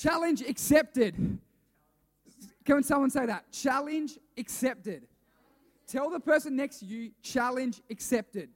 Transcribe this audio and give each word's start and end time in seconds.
Challenge 0.00 0.40
accepted. 0.48 1.38
Can 2.64 2.82
someone 2.82 3.10
say 3.10 3.26
that? 3.26 3.52
Challenge 3.52 4.18
accepted. 4.38 5.02
Tell 5.86 6.08
the 6.08 6.18
person 6.18 6.56
next 6.56 6.78
to 6.78 6.86
you, 6.86 7.10
challenge 7.22 7.82
accepted. 7.90 8.48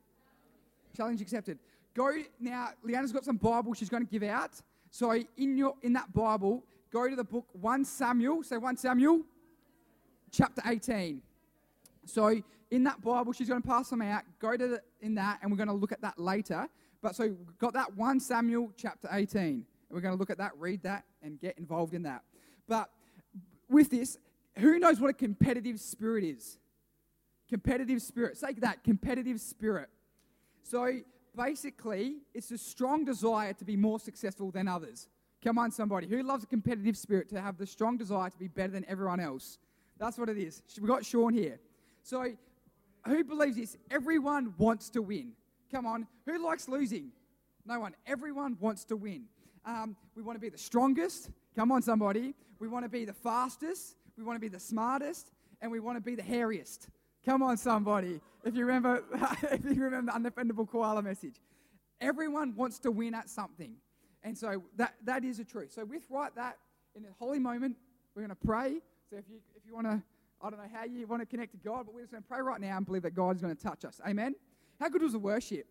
Challenge 0.97 1.21
accepted. 1.21 1.59
Go 1.93 2.13
now, 2.41 2.71
Leanna's 2.83 3.13
got 3.13 3.27
some 3.27 3.37
Bible 3.37 3.75
she's 3.75 3.91
going 3.91 4.07
to 4.07 4.11
give 4.11 4.23
out. 4.23 4.53
So 4.91 5.13
in 5.37 5.59
your 5.59 5.75
in 5.83 5.93
that 5.93 6.15
Bible, 6.15 6.65
go 6.91 7.11
to 7.11 7.15
the 7.15 7.25
book 7.25 7.45
1 7.53 7.85
Samuel. 7.85 8.43
Say 8.43 8.57
1 8.57 8.79
Samuel, 8.79 9.21
chapter 10.31 10.63
18. 10.65 11.21
So 12.07 12.41
in 12.71 12.85
that 12.85 13.03
Bible, 13.03 13.35
she's 13.35 13.51
going 13.51 13.61
to 13.61 13.69
pass 13.69 13.91
them 13.91 14.01
out. 14.01 14.23
Go 14.39 14.57
to 14.57 14.67
the, 14.67 14.83
in 15.03 15.15
that, 15.17 15.41
and 15.43 15.51
we're 15.51 15.59
going 15.59 15.69
to 15.69 15.75
look 15.75 15.93
at 15.93 16.01
that 16.01 16.19
later. 16.19 16.67
But 17.03 17.15
so 17.15 17.37
got 17.59 17.75
that 17.75 17.95
1 17.95 18.21
Samuel 18.21 18.73
chapter 18.79 19.09
18. 19.13 19.41
And 19.41 19.65
we're 19.91 20.01
going 20.01 20.15
to 20.15 20.19
look 20.19 20.31
at 20.31 20.39
that, 20.39 20.53
read 20.59 20.83
that, 20.85 21.05
and 21.25 21.41
get 21.41 21.59
involved 21.59 21.95
in 21.95 22.03
that. 22.03 22.23
But 22.69 22.91
with 23.69 23.91
this, 23.91 24.19
who 24.59 24.79
knows 24.79 25.01
what 25.01 25.11
a 25.11 25.15
competitive 25.15 25.81
spirit 25.81 26.25
is? 26.25 26.59
Competitive 27.49 28.01
spirit. 28.01 28.37
Say 28.37 28.53
that, 28.59 28.85
competitive 28.85 29.41
spirit. 29.41 29.89
So 30.63 31.01
basically, 31.37 32.17
it's 32.33 32.51
a 32.51 32.59
strong 32.59 33.05
desire 33.05 33.53
to 33.55 33.65
be 33.65 33.77
more 33.77 33.99
successful 33.99 34.51
than 34.51 34.69
others. 34.69 35.09
Come 35.43 35.59
on, 35.59 35.71
somebody. 35.71 36.07
Who 36.07 36.23
loves 36.23 36.45
a 36.45 36.47
competitive 36.47 36.97
spirit 36.97 37.29
to 37.31 37.41
have 37.41 37.59
the 37.59 37.67
strong 37.67 37.97
desire 37.97 38.31
to 38.31 38.39
be 38.39 38.49
better 38.49 38.73
than 38.73 38.85
everyone 38.89 39.21
else? 39.21 39.59
That's 39.99 40.17
what 40.17 40.29
it 40.29 40.39
is. 40.39 40.63
We've 40.81 40.89
got 40.89 41.05
Sean 41.05 41.35
here. 41.35 41.61
So, 42.03 42.33
who 43.07 43.25
believes 43.25 43.57
this? 43.57 43.77
Everyone 43.91 44.55
wants 44.57 44.89
to 44.91 45.03
win. 45.03 45.33
Come 45.71 45.87
on. 45.87 46.07
Who 46.27 46.45
likes 46.45 46.69
losing? 46.69 47.11
No 47.67 47.81
one. 47.81 47.95
Everyone 48.07 48.57
wants 48.61 48.85
to 48.87 48.97
win. 48.97 49.25
Um, 49.65 49.97
we 50.15 50.23
want 50.23 50.37
to 50.37 50.41
be 50.41 50.49
the 50.49 50.59
strongest. 50.59 51.31
Come 51.57 51.73
on, 51.73 51.83
somebody. 51.83 52.35
We 52.59 52.69
want 52.69 52.85
to 52.85 52.89
be 52.89 53.05
the 53.05 53.13
fastest. 53.13 53.97
We 54.17 54.25
want 54.25 54.37
to 54.37 54.41
be 54.41 54.49
the 54.49 54.61
smartest. 54.61 55.31
And 55.61 55.71
we 55.71 55.81
want 55.81 55.97
to 55.97 56.03
be 56.03 56.15
the 56.15 56.23
hairiest. 56.23 56.89
Come 57.25 57.43
on, 57.43 57.57
somebody. 57.57 58.21
If 58.45 58.55
you 58.55 58.67
remember, 58.67 59.03
if 59.43 59.65
you 59.65 59.83
remember 59.83 60.13
the 60.13 60.19
unoffendable 60.19 60.69
koala 60.69 61.03
message, 61.03 61.41
everyone 62.01 62.55
wants 62.55 62.79
to 62.81 62.91
win 62.91 63.15
at 63.15 63.31
something, 63.31 63.75
and 64.23 64.37
so 64.37 64.63
that 64.77 64.95
that 65.05 65.25
is 65.25 65.39
the 65.39 65.45
truth. 65.45 65.73
So 65.73 65.85
with 65.85 66.03
right 66.11 66.35
that 66.37 66.59
in 66.95 67.05
a 67.05 67.09
holy 67.19 67.39
moment, 67.39 67.77
we're 68.15 68.23
going 68.23 68.37
to 68.37 68.47
pray. 68.47 68.81
So 69.09 69.17
if 69.17 69.25
you 69.31 69.39
if 69.57 69.63
you 69.67 69.75
want 69.75 69.87
to, 69.87 70.03
I 70.43 70.51
don't 70.51 70.59
know 70.59 70.69
how 70.71 70.85
you 70.85 71.07
want 71.07 71.23
to 71.23 71.27
connect 71.27 71.53
to 71.53 71.59
God, 71.59 71.87
but 71.87 71.95
we're 71.95 72.03
just 72.03 72.13
going 72.13 72.23
to 72.23 72.29
pray 72.29 72.43
right 72.43 72.61
now 72.61 72.77
and 72.77 72.85
believe 72.85 73.03
that 73.03 73.15
God 73.15 73.37
is 73.37 73.41
going 73.41 73.57
to 73.57 73.63
touch 73.63 73.87
us. 73.87 74.01
Amen. 74.07 74.35
How 74.79 74.91
good 74.91 75.03
was 75.03 75.13
the 75.13 75.19
worship? 75.19 75.67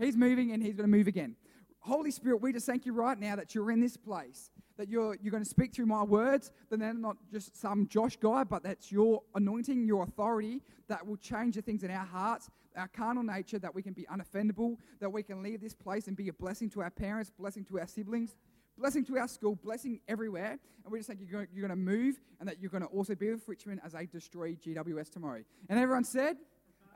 He's 0.00 0.16
moving 0.16 0.50
and 0.50 0.62
He's 0.62 0.74
going 0.74 0.90
to 0.90 0.96
move 0.96 1.06
again. 1.06 1.36
Holy 1.80 2.10
Spirit, 2.10 2.42
we 2.42 2.52
just 2.52 2.66
thank 2.66 2.86
you 2.86 2.92
right 2.92 3.18
now 3.18 3.36
that 3.36 3.54
you're 3.54 3.70
in 3.70 3.80
this 3.80 3.96
place 3.96 4.50
that 4.78 4.88
you're, 4.88 5.16
you're 5.20 5.32
going 5.32 5.42
to 5.42 5.48
speak 5.48 5.74
through 5.74 5.86
my 5.86 6.02
words, 6.02 6.52
that 6.70 6.78
they're 6.78 6.94
not 6.94 7.16
just 7.30 7.56
some 7.56 7.86
Josh 7.88 8.16
guy, 8.16 8.44
but 8.44 8.62
that's 8.62 8.90
your 8.90 9.22
anointing, 9.34 9.86
your 9.86 10.04
authority 10.04 10.62
that 10.86 11.06
will 11.06 11.16
change 11.16 11.56
the 11.56 11.62
things 11.62 11.82
in 11.82 11.90
our 11.90 12.06
hearts, 12.06 12.48
our 12.76 12.88
carnal 12.88 13.24
nature, 13.24 13.58
that 13.58 13.74
we 13.74 13.82
can 13.82 13.92
be 13.92 14.04
unoffendable, 14.04 14.76
that 15.00 15.10
we 15.10 15.22
can 15.22 15.42
leave 15.42 15.60
this 15.60 15.74
place 15.74 16.06
and 16.06 16.16
be 16.16 16.28
a 16.28 16.32
blessing 16.32 16.70
to 16.70 16.80
our 16.80 16.90
parents, 16.90 17.30
blessing 17.36 17.64
to 17.64 17.80
our 17.80 17.88
siblings, 17.88 18.36
blessing 18.78 19.04
to 19.04 19.18
our 19.18 19.26
school, 19.26 19.56
blessing 19.56 20.00
everywhere. 20.06 20.58
And 20.84 20.92
we 20.92 21.00
just 21.00 21.08
think 21.08 21.20
you're 21.20 21.28
going, 21.28 21.48
you're 21.52 21.66
going 21.66 21.76
to 21.76 21.84
move 21.84 22.20
and 22.38 22.48
that 22.48 22.60
you're 22.60 22.70
going 22.70 22.84
to 22.84 22.88
also 22.88 23.16
be 23.16 23.30
with 23.30 23.46
Richmond 23.48 23.80
as 23.84 23.92
they 23.92 24.06
destroy 24.06 24.54
GWS 24.54 25.10
tomorrow. 25.10 25.42
And 25.68 25.78
everyone 25.78 26.04
said, 26.04 26.36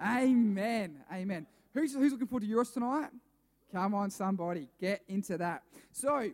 Amen. 0.00 0.98
Amen. 1.12 1.47
Who's, 1.75 1.94
who's 1.94 2.12
looking 2.12 2.27
forward 2.28 2.42
to 2.42 2.47
yours 2.47 2.70
tonight? 2.70 3.10
Come 3.73 3.95
on, 3.95 4.11
somebody, 4.11 4.69
get 4.78 5.01
into 5.09 5.39
that. 5.39 5.62
So, 5.92 6.31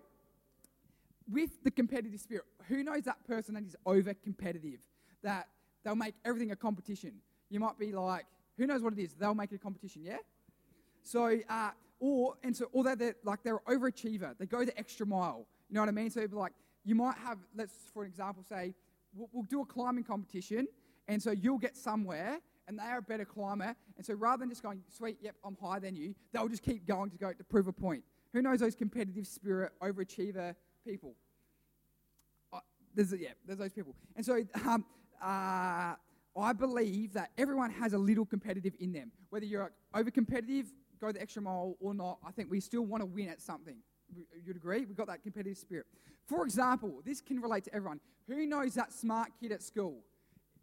with 1.31 1.62
the 1.62 1.70
competitive 1.70 2.20
spirit, 2.20 2.44
who 2.69 2.83
knows 2.83 3.05
that 3.05 3.25
person 3.27 3.55
that 3.55 3.64
is 3.64 3.77
over 3.86 4.12
competitive, 4.12 4.81
that 5.22 5.47
they'll 5.84 5.94
make 5.94 6.14
everything 6.25 6.50
a 6.50 6.56
competition? 6.56 7.12
You 7.48 7.61
might 7.61 7.78
be 7.78 7.92
like, 7.92 8.27
who 8.56 8.66
knows 8.66 8.83
what 8.83 8.92
it 8.94 8.98
is? 8.98 9.14
They'll 9.14 9.36
make 9.36 9.53
it 9.53 9.56
a 9.56 9.59
competition, 9.59 10.03
yeah? 10.04 10.16
So, 11.03 11.38
uh, 11.48 11.71
or, 12.00 12.34
and 12.43 12.56
so, 12.56 12.66
or 12.72 12.82
they're, 12.82 13.15
like, 13.22 13.44
they're 13.44 13.60
overachiever. 13.60 14.37
They 14.37 14.47
go 14.47 14.65
the 14.65 14.77
extra 14.77 15.06
mile. 15.06 15.47
You 15.69 15.75
know 15.75 15.82
what 15.82 15.88
I 15.88 15.93
mean? 15.93 16.10
So, 16.10 16.27
like, 16.32 16.53
you 16.84 16.97
might 16.97 17.16
have, 17.19 17.38
let's, 17.56 17.75
for 17.94 18.03
an 18.03 18.09
example, 18.09 18.43
say, 18.48 18.75
we'll, 19.15 19.28
we'll 19.32 19.44
do 19.44 19.60
a 19.60 19.66
climbing 19.66 20.04
competition, 20.04 20.66
and 21.06 21.22
so 21.22 21.31
you'll 21.31 21.59
get 21.59 21.77
somewhere, 21.77 22.38
and 22.68 22.78
they 22.78 22.84
are 22.84 22.98
a 22.98 23.02
better 23.02 23.24
climber, 23.24 23.74
and 23.96 24.06
so 24.06 24.14
rather 24.14 24.40
than 24.40 24.50
just 24.50 24.62
going, 24.62 24.82
sweet, 24.94 25.16
yep, 25.20 25.34
I'm 25.44 25.56
higher 25.60 25.80
than 25.80 25.96
you, 25.96 26.14
they'll 26.32 26.48
just 26.48 26.62
keep 26.62 26.86
going 26.86 27.10
to 27.10 27.16
go 27.16 27.32
to 27.32 27.44
prove 27.44 27.66
a 27.66 27.72
point. 27.72 28.04
Who 28.34 28.42
knows 28.42 28.60
those 28.60 28.74
competitive 28.76 29.26
spirit, 29.26 29.72
overachiever 29.82 30.54
people. 30.86 31.14
Uh, 32.52 32.58
there's 32.94 33.12
yeah, 33.12 33.30
there's 33.46 33.58
those 33.58 33.72
people, 33.72 33.94
and 34.14 34.24
so 34.24 34.44
um, 34.66 34.84
uh, 35.22 35.94
I 36.36 36.52
believe 36.56 37.14
that 37.14 37.30
everyone 37.38 37.70
has 37.70 37.94
a 37.94 37.98
little 37.98 38.26
competitive 38.26 38.74
in 38.78 38.92
them. 38.92 39.10
Whether 39.30 39.46
you're 39.46 39.72
over 39.94 40.10
competitive, 40.10 40.66
go 41.00 41.10
the 41.10 41.20
extra 41.20 41.42
mile 41.42 41.76
or 41.80 41.94
not, 41.94 42.18
I 42.26 42.30
think 42.30 42.50
we 42.50 42.60
still 42.60 42.82
want 42.82 43.00
to 43.00 43.06
win 43.06 43.28
at 43.28 43.40
something. 43.40 43.76
You'd 44.44 44.56
agree? 44.56 44.84
We've 44.84 44.96
got 44.96 45.06
that 45.08 45.22
competitive 45.22 45.58
spirit. 45.58 45.86
For 46.26 46.44
example, 46.44 47.00
this 47.04 47.20
can 47.20 47.40
relate 47.40 47.64
to 47.64 47.74
everyone. 47.74 48.00
Who 48.26 48.46
knows 48.46 48.74
that 48.74 48.92
smart 48.92 49.30
kid 49.40 49.52
at 49.52 49.62
school? 49.62 49.98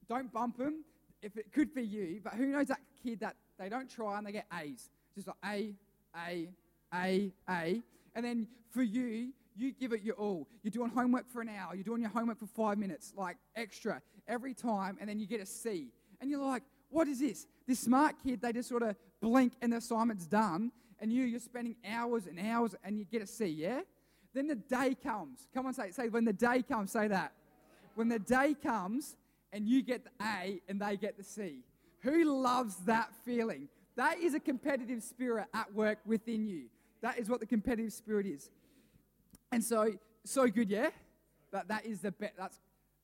Don't 0.08 0.32
bump 0.32 0.58
them. 0.58 0.84
If 1.26 1.38
it 1.38 1.52
could 1.52 1.74
be 1.74 1.82
you, 1.82 2.22
but 2.24 2.34
who 2.34 2.46
knows 2.46 2.68
that 2.68 2.82
kid 3.04 3.22
that 3.22 3.36
they 3.58 3.68
don't 3.68 3.90
try 3.90 4.20
and 4.20 4.28
they 4.28 4.32
get 4.32 4.46
A's? 4.54 4.92
Just 5.16 5.26
like 5.26 5.36
A, 5.44 5.74
A, 6.16 6.50
A, 6.94 7.32
A. 7.50 7.82
And 8.14 8.24
then 8.24 8.48
for 8.70 8.84
you, 8.84 9.34
you 9.58 9.72
give 9.72 9.92
it 9.92 10.04
your 10.04 10.14
all. 10.18 10.48
You're 10.62 10.70
doing 10.70 10.92
homework 10.92 11.28
for 11.28 11.42
an 11.42 11.50
hour, 11.50 11.74
you're 11.74 11.84
doing 11.84 12.02
your 12.02 12.12
homework 12.12 12.38
for 12.38 12.46
five 12.46 12.78
minutes, 12.78 13.12
like 13.18 13.38
extra 13.56 14.04
every 14.28 14.54
time, 14.54 15.00
and 15.02 15.10
then 15.10 15.18
you 15.18 15.26
get 15.26 15.42
a 15.42 15.48
C. 15.48 15.88
And 16.22 16.30
you're 16.30 16.46
like, 16.46 16.62
what 16.92 17.08
is 17.08 17.22
this? 17.22 17.48
This 17.68 17.80
smart 17.80 18.18
kid, 18.24 18.40
they 18.40 18.54
just 18.54 18.70
sort 18.70 18.84
of 18.84 18.96
blink 19.20 19.54
and 19.64 19.74
the 19.74 19.78
assignment's 19.78 20.28
done, 20.28 20.72
and 21.00 21.12
you, 21.12 21.24
you're 21.24 21.40
spending 21.40 21.76
hours 21.90 22.28
and 22.28 22.40
hours 22.40 22.76
and 22.84 23.00
you 23.00 23.06
get 23.06 23.24
a 23.24 23.28
C, 23.28 23.48
yeah? 23.48 23.82
Then 24.36 24.46
the 24.46 24.56
day 24.56 24.96
comes. 25.02 25.48
Come 25.56 25.66
on, 25.66 25.74
say, 25.74 25.90
say, 25.90 26.08
when 26.08 26.24
the 26.24 26.34
day 26.34 26.62
comes, 26.62 26.92
say 26.92 27.08
that. 27.08 27.32
When 27.96 28.10
the 28.10 28.20
day 28.20 28.54
comes 28.62 29.16
and 29.56 29.70
you 29.70 29.82
get 29.82 30.04
the 30.04 30.12
A 30.22 30.62
and 30.68 30.82
they 30.82 30.98
get 30.98 31.18
the 31.18 31.24
C. 31.24 31.64
Who 32.02 32.26
loves 32.26 32.76
that 32.86 33.10
feeling? 33.24 33.70
That 33.96 34.20
is 34.20 34.34
a 34.34 34.40
competitive 34.40 35.02
spirit 35.02 35.48
at 35.54 35.74
work 35.74 36.00
within 36.06 36.46
you. 36.46 36.66
That 37.02 37.18
is 37.18 37.30
what 37.30 37.40
the 37.40 37.46
competitive 37.46 37.94
spirit 37.94 38.26
is. 38.26 38.50
And 39.54 39.64
so, 39.64 39.94
so 40.26 40.48
good, 40.48 40.70
yeah? 40.70 40.90
That, 41.54 41.70
that 41.70 41.86
is 41.86 42.02
the 42.02 42.12
best. 42.12 42.34
That's, 42.38 42.60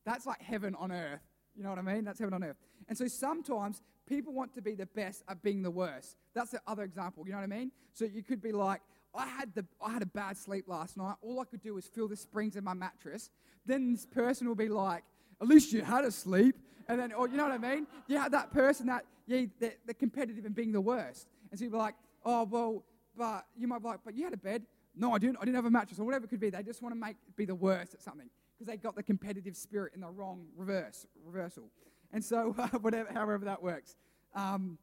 that's 0.05 0.25
like 0.25 0.41
heaven 0.41 0.75
on 0.75 0.91
earth. 0.91 1.21
You 1.55 1.63
know 1.63 1.69
what 1.69 1.79
I 1.79 1.83
mean? 1.83 2.03
That's 2.03 2.19
heaven 2.19 2.33
on 2.33 2.43
earth. 2.43 2.57
And 2.89 2.97
so 2.97 3.07
sometimes 3.07 3.81
people 4.05 4.33
want 4.33 4.53
to 4.55 4.61
be 4.61 4.75
the 4.75 4.87
best 4.87 5.23
at 5.29 5.41
being 5.41 5.61
the 5.61 5.71
worst. 5.71 6.17
That's 6.33 6.51
the 6.51 6.59
other 6.67 6.83
example. 6.83 7.23
You 7.25 7.31
know 7.31 7.37
what 7.37 7.45
I 7.45 7.59
mean? 7.59 7.71
So 7.93 8.03
you 8.03 8.23
could 8.23 8.41
be 8.41 8.51
like, 8.51 8.81
I 9.15 9.25
had, 9.25 9.55
the, 9.55 9.65
I 9.81 9.93
had 9.93 10.01
a 10.01 10.07
bad 10.07 10.37
sleep 10.37 10.65
last 10.67 10.97
night. 10.97 11.15
All 11.21 11.39
I 11.39 11.45
could 11.45 11.61
do 11.61 11.75
was 11.75 11.85
feel 11.85 12.09
the 12.09 12.17
springs 12.17 12.57
in 12.57 12.65
my 12.65 12.73
mattress. 12.73 13.29
Then 13.65 13.93
this 13.93 14.05
person 14.05 14.49
will 14.49 14.55
be 14.55 14.69
like, 14.69 15.03
at 15.41 15.47
least 15.47 15.73
you 15.73 15.81
had 15.81 16.05
a 16.05 16.11
sleep. 16.11 16.55
And 16.87 16.99
then, 16.99 17.13
or 17.13 17.27
you 17.27 17.37
know 17.37 17.43
what 17.43 17.53
I 17.53 17.57
mean? 17.57 17.87
You 18.07 18.17
had 18.17 18.31
that 18.33 18.51
person 18.51 18.87
that, 18.87 19.05
yeah, 19.27 19.45
they're, 19.59 19.71
competitive 19.97 20.45
in 20.45 20.53
being 20.53 20.71
the 20.71 20.81
worst. 20.81 21.27
And 21.49 21.59
so 21.59 21.63
you'll 21.63 21.71
be 21.71 21.77
like, 21.77 21.95
oh, 22.25 22.43
well, 22.43 22.83
but 23.17 23.45
you 23.57 23.67
might 23.67 23.81
be 23.81 23.87
like, 23.87 23.99
but 24.03 24.15
you 24.15 24.23
had 24.23 24.33
a 24.33 24.37
bed. 24.37 24.63
No, 24.95 25.13
I 25.13 25.19
didn't. 25.19 25.37
I 25.37 25.45
didn't 25.45 25.55
have 25.55 25.65
a 25.65 25.71
mattress 25.71 25.99
or 25.99 26.03
whatever 26.03 26.25
it 26.25 26.29
could 26.29 26.39
be. 26.39 26.49
They 26.49 26.63
just 26.63 26.81
want 26.81 26.93
to 26.93 26.99
make 26.99 27.15
be 27.35 27.45
the 27.45 27.55
worst 27.55 27.93
at 27.93 28.01
something 28.01 28.29
because 28.57 28.67
they 28.67 28.77
got 28.77 28.95
the 28.95 29.03
competitive 29.03 29.55
spirit 29.55 29.93
in 29.95 30.01
the 30.01 30.09
wrong 30.09 30.45
reverse 30.57 31.05
reversal. 31.25 31.63
And 32.11 32.23
so, 32.23 32.55
uh, 32.59 32.67
whatever, 32.79 33.11
however 33.13 33.45
that 33.45 33.61
works. 33.61 33.95
Um, 34.35 34.77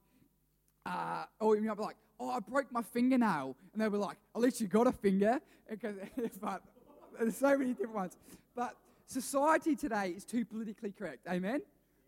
uh, 0.87 1.25
or 1.41 1.57
you 1.57 1.63
might 1.63 1.77
be 1.77 1.83
like, 1.83 1.97
oh, 2.19 2.31
I 2.31 2.41
broke 2.41 2.73
my 2.73 2.83
fingernail. 2.83 3.57
And 3.73 3.83
they'll 3.83 3.91
be 3.91 3.99
like, 3.99 4.17
at 4.35 4.41
least 4.41 4.61
you 4.61 4.67
got 4.67 4.87
a 4.87 4.93
finger. 4.93 5.41
Because, 5.71 5.97
but 6.41 6.63
there's 7.21 7.37
so 7.37 7.59
many 7.59 7.75
different 7.75 7.95
ones. 7.95 8.17
But 8.57 8.75
society 9.09 9.75
today 9.75 10.13
is 10.17 10.25
too 10.25 10.45
politically 10.45 10.93
correct. 10.93 11.27
Amen? 11.29 11.63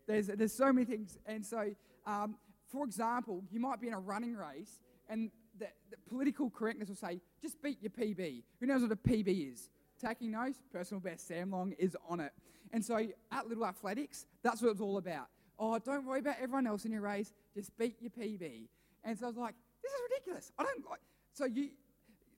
There's, 0.07 0.27
there's 0.27 0.53
so 0.53 0.71
many 0.71 0.85
things. 0.85 1.17
And 1.25 1.45
so, 1.45 1.71
um, 2.05 2.35
for 2.71 2.85
example, 2.85 3.43
you 3.51 3.59
might 3.59 3.81
be 3.81 3.87
in 3.87 3.93
a 3.93 3.99
running 3.99 4.35
race 4.35 4.79
and 5.09 5.31
the, 5.59 5.67
the 5.89 5.97
political 6.09 6.49
correctness 6.49 6.89
will 6.89 6.95
say, 6.95 7.19
just 7.41 7.61
beat 7.61 7.77
your 7.81 7.91
PB. 7.91 8.43
Who 8.59 8.65
knows 8.65 8.81
what 8.81 8.91
a 8.91 8.95
PB 8.95 9.53
is? 9.53 9.69
Taking 9.99 10.31
notes, 10.31 10.59
personal 10.71 11.01
best, 11.01 11.27
Sam 11.27 11.51
Long 11.51 11.73
is 11.77 11.97
on 12.07 12.19
it. 12.19 12.31
And 12.71 12.83
so 12.83 12.97
at 13.31 13.47
Little 13.47 13.65
Athletics, 13.65 14.25
that's 14.43 14.61
what 14.61 14.71
it's 14.71 14.81
all 14.81 14.97
about. 14.97 15.27
Oh, 15.59 15.77
don't 15.79 16.05
worry 16.05 16.19
about 16.19 16.35
everyone 16.41 16.65
else 16.65 16.85
in 16.85 16.91
your 16.91 17.01
race, 17.01 17.33
just 17.53 17.77
beat 17.77 17.95
your 17.99 18.11
PB. 18.11 18.67
And 19.03 19.17
so 19.17 19.25
I 19.25 19.29
was 19.29 19.37
like, 19.37 19.55
this 19.83 19.91
is 19.91 19.99
ridiculous. 20.09 20.51
I 20.57 20.63
don't 20.63 20.89
like. 20.89 21.01
So 21.33 21.45
you, 21.45 21.69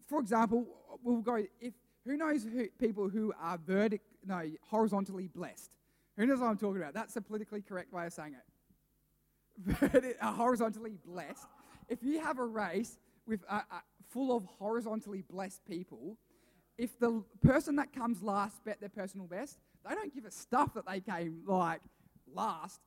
for 0.07 0.19
example, 0.19 0.65
we'll 1.03 1.21
go 1.21 1.43
if 1.61 1.73
who 2.05 2.17
knows 2.17 2.43
who, 2.43 2.67
people 2.79 3.07
who 3.07 3.33
are 3.41 3.57
vertic, 3.57 4.01
no, 4.25 4.41
horizontally 4.61 5.27
blessed. 5.27 5.71
Who 6.17 6.25
knows 6.25 6.39
what 6.39 6.47
I'm 6.47 6.57
talking 6.57 6.81
about? 6.81 6.93
That's 6.93 7.13
the 7.13 7.21
politically 7.21 7.61
correct 7.61 7.91
way 7.91 8.05
of 8.05 8.13
saying 8.13 8.33
it. 8.33 9.75
But 9.93 10.03
it, 10.03 10.17
horizontally 10.19 10.97
blessed. 11.05 11.45
If 11.87 12.01
you 12.01 12.19
have 12.21 12.39
a 12.39 12.45
race 12.45 12.97
with 13.27 13.41
uh, 13.47 13.61
uh, 13.71 13.79
full 14.09 14.35
of 14.35 14.45
horizontally 14.45 15.21
blessed 15.21 15.63
people, 15.65 16.17
if 16.77 16.97
the 16.99 17.23
person 17.41 17.75
that 17.75 17.93
comes 17.93 18.23
last 18.23 18.63
bet 18.65 18.79
their 18.79 18.89
personal 18.89 19.27
best, 19.27 19.59
they 19.87 19.93
don't 19.93 20.13
give 20.13 20.25
a 20.25 20.31
stuff 20.31 20.73
that 20.73 20.87
they 20.87 21.01
came 21.01 21.43
like 21.45 21.81
last, 22.33 22.79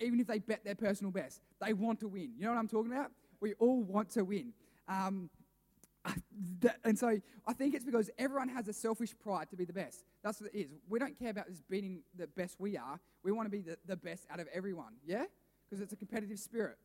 even 0.00 0.18
if 0.20 0.26
they 0.26 0.38
bet 0.38 0.64
their 0.64 0.74
personal 0.74 1.10
best. 1.10 1.40
They 1.60 1.72
want 1.72 2.00
to 2.00 2.08
win. 2.08 2.32
You 2.36 2.44
know 2.44 2.50
what 2.50 2.58
I'm 2.58 2.68
talking 2.68 2.92
about? 2.92 3.10
We 3.40 3.54
all 3.54 3.82
want 3.82 4.10
to 4.10 4.24
win. 4.24 4.52
Um, 4.88 5.28
and 6.84 6.98
so 6.98 7.18
I 7.46 7.52
think 7.52 7.74
it's 7.74 7.84
because 7.84 8.10
everyone 8.18 8.48
has 8.48 8.68
a 8.68 8.72
selfish 8.72 9.14
pride 9.18 9.50
to 9.50 9.56
be 9.56 9.64
the 9.64 9.72
best. 9.72 10.04
That's 10.22 10.40
what 10.40 10.50
it 10.52 10.58
is. 10.58 10.70
We 10.88 10.98
don't 10.98 11.18
care 11.18 11.30
about 11.30 11.48
just 11.48 11.68
being 11.68 12.02
the 12.16 12.26
best 12.26 12.56
we 12.58 12.76
are. 12.76 13.00
We 13.22 13.32
want 13.32 13.46
to 13.46 13.50
be 13.50 13.62
the, 13.62 13.78
the 13.86 13.96
best 13.96 14.26
out 14.30 14.40
of 14.40 14.48
everyone. 14.52 14.94
Yeah? 15.06 15.24
Because 15.68 15.82
it's 15.82 15.92
a 15.92 15.96
competitive 15.96 16.38
spirit. 16.38 16.76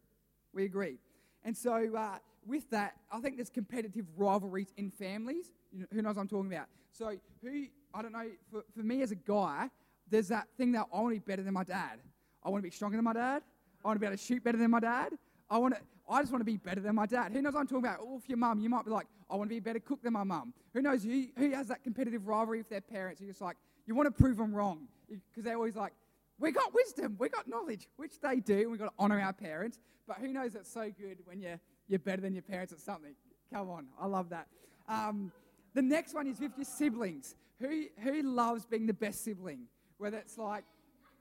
We 0.54 0.66
agree. 0.66 1.00
And 1.44 1.56
so 1.56 1.96
uh, 1.96 2.18
with 2.46 2.70
that, 2.72 2.96
I 3.12 3.20
think 3.20 3.38
there's 3.38 3.50
competitive 3.50 4.06
rivalries 4.18 4.74
in 4.78 4.90
families. 4.90 5.52
You 5.72 5.82
know, 5.82 5.86
who 5.92 6.02
knows 6.02 6.16
what 6.16 6.24
I'm 6.24 6.28
talking 6.28 6.52
about? 6.52 6.68
So 6.92 7.14
who, 7.42 7.66
I 7.94 8.02
don't 8.02 8.12
know, 8.12 8.30
for, 8.52 8.64
for 8.76 8.84
me 8.84 9.02
as 9.02 9.12
a 9.12 9.16
guy, 9.16 9.70
there's 10.10 10.30
that 10.30 10.48
thing 10.58 10.72
that 10.74 10.88
I 10.94 11.02
want 11.02 11.16
to 11.16 11.20
be 11.20 11.26
better 11.26 11.44
than 11.44 11.54
my 11.54 11.64
dad. 11.64 12.00
I 12.44 12.50
want 12.50 12.64
to 12.64 12.70
be 12.70 12.74
stronger 12.74 12.98
than 12.98 13.06
my 13.06 13.14
dad. 13.14 13.44
I 13.84 13.88
want 13.88 13.98
to 13.98 14.00
be 14.00 14.06
able 14.06 14.18
to 14.18 14.24
shoot 14.24 14.44
better 14.44 14.58
than 14.58 14.72
my 14.72 14.80
dad. 14.80 15.14
I 15.50 15.58
want 15.58 15.76
to, 15.76 15.82
I 16.10 16.22
just 16.22 16.32
want 16.32 16.42
to 16.42 16.46
be 16.46 16.58
better 16.58 16.82
than 16.82 16.96
my 16.96 17.06
dad. 17.06 17.32
Who 17.32 17.42
knows 17.42 17.56
I'm 17.56 17.68
talking 17.68 17.86
about? 17.86 18.00
Or 18.00 18.18
if 18.18 18.30
your 18.30 18.38
mum, 18.38 18.60
you 18.60 18.70
might 18.70 18.86
be 18.86 18.92
like, 18.92 19.08
I 19.30 19.36
want 19.36 19.50
to 19.50 19.54
be 19.54 19.58
a 19.58 19.62
better 19.62 19.80
cook 19.80 20.02
than 20.02 20.14
my 20.14 20.24
mum. 20.24 20.54
Who 20.74 20.82
knows 20.82 21.04
who, 21.04 21.26
who 21.38 21.52
has 21.52 21.68
that 21.68 21.84
competitive 21.84 22.28
rivalry 22.28 22.60
with 22.60 22.70
their 22.70 22.82
parents? 22.82 23.22
You're 23.22 23.30
just 23.30 23.42
like, 23.42 23.58
you 23.86 23.96
want 23.96 24.08
to 24.08 24.12
prove 24.12 24.38
them 24.38 24.54
wrong. 24.54 24.88
Because 25.08 25.44
they're 25.44 25.56
always 25.56 25.76
like, 25.76 25.94
we 26.40 26.52
got 26.52 26.74
wisdom, 26.74 27.16
we 27.20 27.30
got 27.30 27.48
knowledge, 27.48 27.88
which 27.98 28.20
they 28.22 28.40
do. 28.40 28.70
We've 28.70 28.80
got 28.80 28.86
to 28.86 28.94
honor 28.98 29.20
our 29.20 29.34
parents. 29.34 29.80
But 30.08 30.18
who 30.18 30.32
knows 30.32 30.56
it's 30.56 30.72
so 30.72 30.90
good 31.00 31.18
when 31.26 31.42
you're, 31.42 31.60
you're 31.88 32.00
better 32.00 32.22
than 32.22 32.34
your 32.34 32.44
parents 32.44 32.72
at 32.72 32.80
something. 32.80 33.14
Come 33.52 33.70
on, 33.70 33.88
I 34.00 34.06
love 34.06 34.30
that. 34.30 34.48
Um, 34.88 35.32
the 35.74 35.82
next 35.82 36.14
one 36.14 36.28
is 36.28 36.40
with 36.40 36.52
your 36.56 36.66
siblings. 36.66 37.36
Who, 37.60 37.86
who 38.02 38.22
loves 38.24 38.66
being 38.66 38.88
the 38.88 38.94
best 38.94 39.24
sibling? 39.24 39.66
Whether 39.98 40.18
it's 40.18 40.38
like 40.38 40.64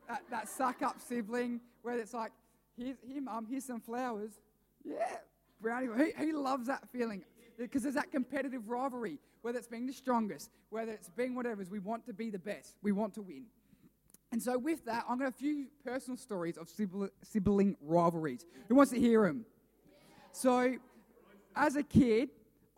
that, 0.09 0.23
that 0.31 0.49
suck 0.49 0.83
up 0.83 1.01
sibling, 1.01 1.61
whether 1.83 2.01
it's 2.01 2.15
like, 2.15 2.33
here, 2.79 2.97
here, 3.07 3.23
mum, 3.23 3.47
here's 3.49 3.65
some 3.65 3.81
flowers. 3.81 4.33
Yeah, 4.85 5.17
brownie. 5.61 5.87
Who, 5.87 6.11
who 6.17 6.43
loves 6.43 6.67
that 6.69 6.89
feeling? 6.91 7.25
Because 7.59 7.83
there's 7.83 7.97
that 7.97 8.13
competitive 8.13 8.69
rivalry, 8.69 9.19
whether 9.43 9.59
it's 9.59 9.67
being 9.67 9.87
the 9.87 9.93
strongest, 9.93 10.51
whether 10.71 10.93
it's 10.93 11.09
being 11.11 11.35
whatever, 11.35 11.61
is 11.61 11.71
we 11.71 11.81
want 11.81 12.07
to 12.07 12.13
be 12.13 12.31
the 12.31 12.39
best. 12.39 12.77
We 12.83 12.93
want 12.93 13.15
to 13.15 13.23
win. 13.23 13.45
And 14.31 14.43
so, 14.43 14.59
with 14.59 14.85
that, 14.85 15.05
I'm 15.09 15.19
going 15.19 15.31
to 15.31 15.37
a 15.37 15.39
few 15.39 15.67
personal 15.85 16.17
stories 16.17 16.59
of 16.59 16.69
sibling 17.23 17.77
rivalries. 17.81 18.45
Who 18.69 18.75
wants 18.75 18.93
to 18.93 19.01
hear 19.01 19.27
them? 19.27 19.45
So, 20.33 20.77
as 21.57 21.77
a 21.77 21.83
kid, 21.83 22.29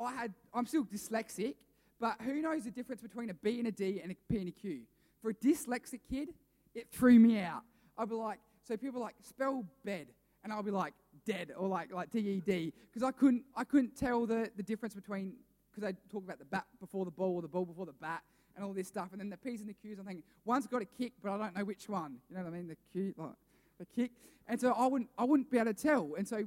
I 0.01 0.13
had, 0.13 0.33
I'm 0.55 0.65
still 0.67 0.85
dyslexic, 0.85 1.57
but 2.01 2.17
who 2.23 2.41
knows 2.41 2.65
the 2.65 2.71
difference 2.71 3.03
between 3.03 3.31
a 3.31 3.35
B 3.35 3.59
and 3.59 3.69
a 3.69 3.73
D 3.73 4.01
and 4.03 4.13
a 4.13 4.17
P 4.33 4.39
and 4.39 4.49
a 4.49 4.53
Q? 4.53 4.81
For 5.21 5.31
a 5.31 5.35
dyslexic 5.35 6.01
kid, 6.09 6.31
it 6.75 6.87
threw 6.91 7.19
me 7.19 7.41
out. 7.41 7.63
I'd 7.99 8.09
be 8.09 8.15
like, 8.15 8.39
so 8.63 8.77
people 8.77 9.01
like 9.01 9.15
spell 9.23 9.65
bed, 9.85 10.09
and 10.43 10.53
I'll 10.53 10.63
be 10.63 10.71
like 10.71 10.95
dead 11.27 11.53
or 11.57 11.69
like 11.69 11.93
like 11.93 12.11
D 12.11 12.19
E 12.19 12.43
D 12.45 12.73
because 12.91 13.03
I 13.07 13.13
couldn't 13.13 13.45
I 13.57 13.65
couldn't 13.65 13.97
tell 13.97 14.27
the, 14.27 14.51
the 14.57 14.63
difference 14.63 14.95
between 14.95 15.35
because 15.71 15.83
they 15.89 15.97
talk 16.11 16.25
about 16.25 16.39
the 16.39 16.45
bat 16.45 16.67
before 16.81 17.05
the 17.05 17.11
ball 17.11 17.37
or 17.37 17.43
the 17.43 17.49
ball 17.49 17.65
before 17.65 17.87
the 17.87 17.93
bat 17.93 18.23
and 18.57 18.65
all 18.65 18.73
this 18.73 18.89
stuff, 18.89 19.09
and 19.13 19.21
then 19.21 19.31
the 19.31 19.37
P's 19.37 19.61
and 19.61 19.69
the 19.69 19.75
Q's. 19.75 19.99
I'm 19.99 20.05
thinking 20.05 20.25
one's 20.45 20.67
got 20.67 20.83
a 20.83 20.87
kick, 20.87 21.13
but 21.23 21.33
I 21.33 21.39
don't 21.39 21.57
know 21.57 21.65
which 21.65 21.89
one. 21.89 22.17
You 22.29 22.37
know 22.37 22.43
what 22.43 22.53
I 22.53 22.57
mean? 22.57 22.69
The 22.69 22.77
Q 22.93 23.15
like 23.17 23.31
the 23.79 23.87
kick, 23.87 24.11
and 24.49 24.61
so 24.61 24.73
I 24.73 24.87
wouldn't 24.87 25.11
I 25.17 25.25
wouldn't 25.25 25.51
be 25.51 25.59
able 25.59 25.73
to 25.73 25.83
tell, 25.83 26.15
and 26.17 26.27
so 26.27 26.45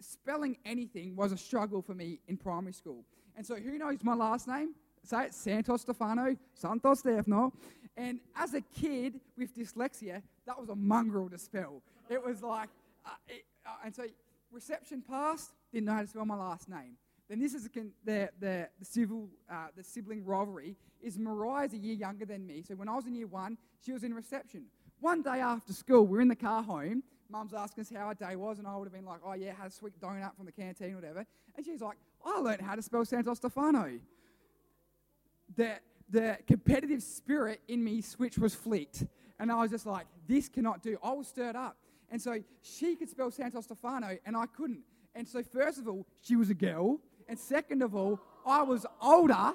spelling 0.00 0.56
anything 0.64 1.14
was 1.14 1.32
a 1.32 1.36
struggle 1.36 1.82
for 1.82 1.94
me 1.94 2.20
in 2.26 2.36
primary 2.36 2.72
school. 2.72 3.04
And 3.36 3.46
so 3.46 3.56
who 3.56 3.78
knows 3.78 4.02
my 4.02 4.14
last 4.14 4.48
name? 4.48 4.74
Say 5.04 5.24
it, 5.24 5.34
Santos 5.34 5.82
Stefano, 5.82 6.36
Santos 6.54 7.00
Stefano. 7.00 7.52
And 7.96 8.20
as 8.36 8.54
a 8.54 8.60
kid 8.60 9.20
with 9.36 9.56
dyslexia, 9.56 10.22
that 10.46 10.58
was 10.58 10.68
a 10.68 10.76
mongrel 10.76 11.28
to 11.30 11.38
spell. 11.38 11.82
It 12.08 12.24
was 12.24 12.42
like, 12.42 12.68
uh, 13.04 13.10
it, 13.28 13.44
uh, 13.66 13.84
and 13.84 13.94
so 13.94 14.04
reception 14.50 15.02
passed, 15.02 15.52
didn't 15.72 15.86
know 15.86 15.94
how 15.94 16.02
to 16.02 16.06
spell 16.06 16.24
my 16.24 16.36
last 16.36 16.68
name. 16.68 16.96
Then 17.28 17.38
this 17.38 17.54
is 17.54 17.68
the, 17.68 17.86
the, 18.04 18.28
the, 18.40 18.68
civil, 18.82 19.28
uh, 19.50 19.68
the 19.76 19.84
sibling 19.84 20.24
rivalry. 20.24 20.76
Is 21.00 21.18
Mariah's 21.18 21.72
a 21.72 21.78
year 21.78 21.94
younger 21.94 22.26
than 22.26 22.46
me? 22.46 22.62
So 22.66 22.74
when 22.74 22.88
I 22.88 22.96
was 22.96 23.06
in 23.06 23.14
year 23.14 23.28
one, 23.28 23.56
she 23.84 23.92
was 23.92 24.02
in 24.02 24.12
reception. 24.12 24.64
One 25.00 25.22
day 25.22 25.40
after 25.40 25.72
school, 25.72 26.06
we're 26.06 26.20
in 26.20 26.28
the 26.28 26.36
car 26.36 26.62
home. 26.62 27.02
Mum's 27.30 27.54
asking 27.54 27.82
us 27.82 27.92
how 27.94 28.06
our 28.06 28.14
day 28.14 28.34
was, 28.34 28.58
and 28.58 28.66
I 28.66 28.76
would 28.76 28.86
have 28.86 28.92
been 28.92 29.04
like, 29.04 29.20
"Oh 29.24 29.34
yeah, 29.34 29.52
had 29.52 29.68
a 29.68 29.70
sweet 29.70 29.98
donut 30.00 30.36
from 30.36 30.46
the 30.46 30.52
canteen, 30.52 30.92
or 30.92 30.96
whatever." 30.96 31.24
And 31.56 31.64
she's 31.64 31.80
like, 31.80 31.96
"I 32.24 32.38
learned 32.40 32.60
how 32.60 32.74
to 32.74 32.82
spell 32.82 33.04
Santo 33.04 33.32
Stefano." 33.34 33.98
That 35.56 35.82
the 36.08 36.38
competitive 36.46 37.02
spirit 37.02 37.60
in 37.68 37.82
me 37.82 38.00
switch 38.00 38.38
was 38.38 38.54
flicked. 38.54 39.04
And 39.38 39.50
I 39.50 39.56
was 39.56 39.70
just 39.70 39.86
like, 39.86 40.06
this 40.26 40.48
cannot 40.48 40.82
do. 40.82 40.98
I 41.02 41.12
was 41.12 41.28
stirred 41.28 41.56
up. 41.56 41.76
And 42.10 42.20
so 42.20 42.42
she 42.62 42.96
could 42.96 43.08
spell 43.08 43.30
Santos 43.30 43.64
Stefano 43.64 44.18
and 44.26 44.36
I 44.36 44.46
couldn't. 44.46 44.82
And 45.14 45.26
so, 45.26 45.42
first 45.42 45.78
of 45.78 45.88
all, 45.88 46.06
she 46.20 46.36
was 46.36 46.50
a 46.50 46.54
girl. 46.54 46.98
And 47.28 47.38
second 47.38 47.82
of 47.82 47.94
all, 47.94 48.20
I 48.44 48.62
was 48.62 48.84
older. 49.00 49.52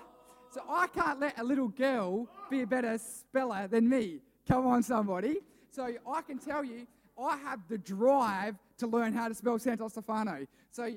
So 0.51 0.61
I 0.69 0.87
can't 0.87 1.19
let 1.19 1.37
a 1.37 1.43
little 1.43 1.67
girl 1.67 2.29
be 2.49 2.61
a 2.61 2.67
better 2.67 2.97
speller 2.97 3.67
than 3.67 3.89
me. 3.89 4.21
Come 4.47 4.65
on, 4.67 4.83
somebody. 4.83 5.37
So 5.71 5.93
I 6.07 6.21
can 6.21 6.39
tell 6.39 6.63
you, 6.63 6.87
I 7.21 7.37
have 7.37 7.59
the 7.67 7.77
drive 7.77 8.55
to 8.77 8.87
learn 8.87 9.13
how 9.13 9.27
to 9.27 9.35
spell 9.35 9.59
Santos 9.59 9.91
Stefano. 9.91 10.45
So 10.71 10.93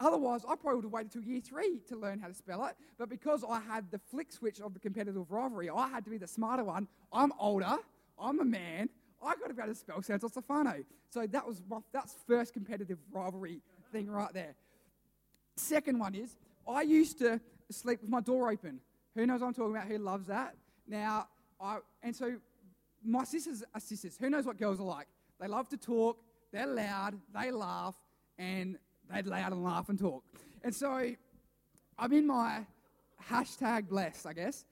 otherwise, 0.00 0.42
I 0.48 0.54
probably 0.56 0.76
would 0.76 0.84
have 0.84 0.92
waited 0.92 1.12
till 1.12 1.22
year 1.22 1.40
three 1.40 1.80
to 1.88 1.96
learn 1.96 2.18
how 2.18 2.28
to 2.28 2.34
spell 2.34 2.64
it. 2.66 2.76
But 2.98 3.08
because 3.08 3.44
I 3.48 3.60
had 3.60 3.90
the 3.90 3.98
flick 3.98 4.32
switch 4.32 4.60
of 4.60 4.74
the 4.74 4.80
competitive 4.80 5.30
rivalry, 5.30 5.70
I 5.70 5.88
had 5.88 6.04
to 6.04 6.10
be 6.10 6.18
the 6.18 6.28
smarter 6.28 6.64
one. 6.64 6.88
I'm 7.12 7.32
older. 7.38 7.76
I'm 8.18 8.40
a 8.40 8.44
man. 8.44 8.88
I 9.22 9.34
got 9.36 9.48
to 9.48 9.54
be 9.54 9.62
able 9.62 9.72
to 9.72 9.78
spell 9.78 10.02
Santos 10.02 10.32
Stefano. 10.32 10.84
So 11.10 11.26
that 11.26 11.46
was 11.46 11.62
my, 11.68 11.78
that's 11.92 12.14
first 12.26 12.52
competitive 12.52 12.98
rivalry 13.10 13.60
thing 13.92 14.08
right 14.08 14.32
there. 14.32 14.54
Second 15.56 15.98
one 15.98 16.14
is 16.14 16.36
I 16.68 16.82
used 16.82 17.18
to 17.18 17.40
sleep 17.70 18.02
with 18.02 18.10
my 18.10 18.20
door 18.20 18.50
open. 18.50 18.80
Who 19.14 19.26
knows 19.26 19.40
what 19.40 19.48
I'm 19.48 19.54
talking 19.54 19.74
about? 19.74 19.88
Who 19.88 19.98
loves 19.98 20.26
that? 20.26 20.54
Now, 20.86 21.28
I 21.60 21.78
and 22.02 22.14
so 22.14 22.36
my 23.04 23.24
sisters 23.24 23.64
are 23.74 23.80
sisters. 23.80 24.16
Who 24.20 24.28
knows 24.28 24.44
what 24.44 24.58
girls 24.58 24.78
are 24.80 24.84
like? 24.84 25.06
They 25.40 25.48
love 25.48 25.68
to 25.70 25.76
talk. 25.76 26.18
They're 26.52 26.66
loud. 26.66 27.18
They 27.34 27.50
laugh, 27.50 27.94
and 28.38 28.78
they'd 29.12 29.26
loud 29.26 29.52
and 29.52 29.62
laugh 29.62 29.88
and 29.88 29.98
talk. 29.98 30.24
And 30.62 30.74
so 30.74 31.10
I'm 31.98 32.12
in 32.12 32.26
my 32.26 32.60
hashtag 33.30 33.88
blessed, 33.88 34.26
I 34.26 34.32
guess. 34.32 34.64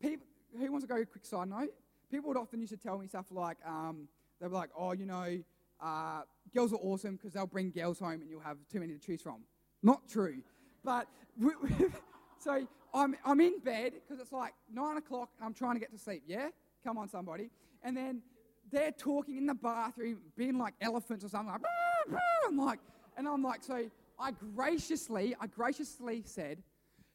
People, 0.00 0.26
who 0.58 0.70
wants 0.70 0.86
to 0.86 0.92
go 0.92 1.00
a 1.00 1.06
quick 1.06 1.24
side 1.24 1.48
note? 1.48 1.72
People 2.10 2.28
would 2.28 2.36
often 2.36 2.60
used 2.60 2.72
to 2.72 2.78
tell 2.78 2.98
me 2.98 3.06
stuff 3.06 3.26
like, 3.30 3.56
um, 3.66 4.08
they'd 4.40 4.48
be 4.48 4.54
like, 4.54 4.70
oh, 4.76 4.92
you 4.92 5.06
know, 5.06 5.38
uh, 5.80 6.22
girls 6.54 6.72
are 6.72 6.80
awesome 6.82 7.16
because 7.16 7.32
they'll 7.32 7.46
bring 7.46 7.70
girls 7.70 7.98
home 7.98 8.20
and 8.20 8.28
you'll 8.28 8.40
have 8.40 8.58
too 8.70 8.80
many 8.80 8.92
to 8.92 8.98
choose 8.98 9.22
from. 9.22 9.42
Not 9.82 10.08
true. 10.08 10.42
But 10.84 11.08
so 12.38 12.66
I'm, 12.94 13.16
I'm 13.24 13.40
in 13.40 13.58
bed 13.60 13.94
because 13.94 14.20
it's 14.20 14.32
like 14.32 14.52
nine 14.72 14.96
o'clock 14.96 15.30
and 15.38 15.46
I'm 15.46 15.54
trying 15.54 15.74
to 15.74 15.80
get 15.80 15.92
to 15.92 15.98
sleep. 15.98 16.22
Yeah? 16.26 16.48
Come 16.84 16.98
on, 16.98 17.08
somebody. 17.08 17.50
And 17.82 17.96
then 17.96 18.22
they're 18.70 18.92
talking 18.92 19.36
in 19.36 19.46
the 19.46 19.54
bathroom, 19.54 20.18
being 20.36 20.58
like 20.58 20.74
elephants 20.80 21.24
or 21.24 21.28
something. 21.28 21.52
Like, 21.52 21.62
I'm 22.46 22.56
like, 22.56 22.80
and 23.16 23.28
I'm 23.28 23.42
like, 23.42 23.62
so 23.62 23.84
I 24.18 24.32
graciously, 24.54 25.34
I 25.40 25.46
graciously 25.46 26.22
said, 26.24 26.62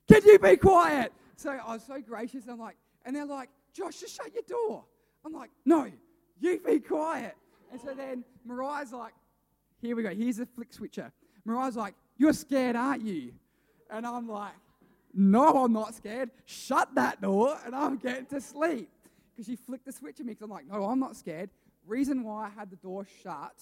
Can 0.08 0.24
you 0.26 0.40
be 0.40 0.58
quiet? 0.58 1.12
So 1.36 1.52
I 1.52 1.74
was 1.74 1.84
so 1.84 2.02
gracious. 2.02 2.48
I'm 2.48 2.60
like, 2.60 2.78
and 3.06 3.16
they're 3.16 3.26
like, 3.26 3.50
Josh, 3.74 4.00
just 4.00 4.16
shut 4.16 4.34
your 4.34 4.44
door. 4.48 4.84
I'm 5.26 5.34
like, 5.34 5.50
no, 5.66 5.92
you 6.40 6.60
be 6.60 6.80
quiet. 6.80 7.36
And 7.72 7.80
so 7.80 7.94
then 7.94 8.24
Mariah's 8.46 8.92
like, 8.92 9.14
here 9.82 9.96
we 9.96 10.04
go. 10.04 10.10
Here's 10.10 10.38
the 10.38 10.46
flick 10.46 10.74
switcher. 10.74 11.12
Mariah's 11.46 11.76
like, 11.76 11.94
you're 12.18 12.34
scared, 12.34 12.76
aren't 12.76 13.04
you? 13.04 13.34
And 13.92 14.06
I'm 14.06 14.28
like, 14.28 14.54
no, 15.14 15.64
I'm 15.64 15.74
not 15.74 15.96
scared. 15.96 16.32
Shut 16.46 16.94
that 16.96 17.22
door 17.22 17.58
and 17.66 17.76
I'm 17.76 17.98
getting 17.98 18.26
to 18.28 18.42
sleep. 18.42 18.90
Because 19.36 19.46
she 19.46 19.56
flicked 19.56 19.86
the 19.86 19.92
switch 19.92 20.20
at 20.20 20.26
me 20.26 20.34
because 20.34 20.46
I'm 20.46 20.52
like, 20.52 20.68
no, 20.68 20.86
I'm 20.86 21.00
not 21.00 21.16
scared. 21.16 21.50
Reason 21.86 22.24
why 22.24 22.48
I 22.48 22.50
had 22.50 22.70
the 22.70 22.76
door 22.78 23.06
shut 23.24 23.54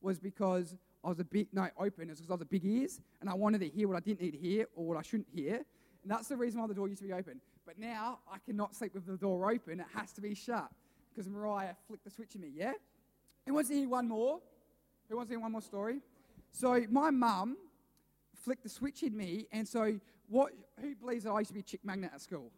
was 0.00 0.18
because 0.18 0.76
I 1.04 1.08
was 1.08 1.20
a 1.20 1.24
big, 1.24 1.48
no, 1.52 1.68
open. 1.78 2.08
It's 2.08 2.20
because 2.20 2.30
I 2.30 2.34
was 2.34 2.42
a 2.42 2.46
big 2.46 2.64
ears 2.64 3.00
and 3.20 3.28
I 3.28 3.34
wanted 3.34 3.60
to 3.60 3.68
hear 3.68 3.88
what 3.88 3.96
I 3.96 4.00
didn't 4.00 4.22
need 4.22 4.30
to 4.32 4.38
hear 4.38 4.66
or 4.74 4.86
what 4.86 4.96
I 4.96 5.02
shouldn't 5.02 5.28
hear. 5.34 5.56
And 5.56 6.10
that's 6.10 6.28
the 6.28 6.36
reason 6.36 6.60
why 6.60 6.66
the 6.66 6.74
door 6.74 6.88
used 6.88 7.02
to 7.02 7.06
be 7.06 7.12
open. 7.12 7.40
But 7.66 7.78
now 7.78 8.20
I 8.30 8.38
cannot 8.38 8.74
sleep 8.74 8.94
with 8.94 9.06
the 9.06 9.16
door 9.16 9.50
open. 9.50 9.80
It 9.80 9.86
has 9.94 10.12
to 10.12 10.20
be 10.20 10.34
shut 10.34 10.68
because 11.10 11.28
Mariah 11.28 11.74
flicked 11.86 12.04
the 12.04 12.10
switch 12.10 12.34
at 12.34 12.40
me, 12.40 12.50
yeah? 12.54 12.72
Who 13.46 13.54
wants 13.54 13.68
to 13.68 13.76
hear 13.76 13.88
one 13.88 14.08
more? 14.08 14.40
Who 15.08 15.16
wants 15.16 15.28
to 15.28 15.34
hear 15.34 15.40
one 15.40 15.52
more 15.52 15.62
story? 15.62 16.00
So 16.52 16.84
my 16.90 17.10
mum 17.10 17.56
flicked 18.42 18.62
the 18.62 18.68
switch 18.68 19.02
in 19.02 19.16
me, 19.16 19.46
and 19.52 19.66
so 19.66 19.98
what? 20.28 20.52
Who 20.80 20.94
believes 20.94 21.24
that 21.24 21.30
I 21.30 21.40
used 21.40 21.50
to 21.50 21.54
be 21.54 21.60
a 21.60 21.64
chick 21.64 21.80
magnet 21.84 22.10
at 22.14 22.20
school? 22.20 22.50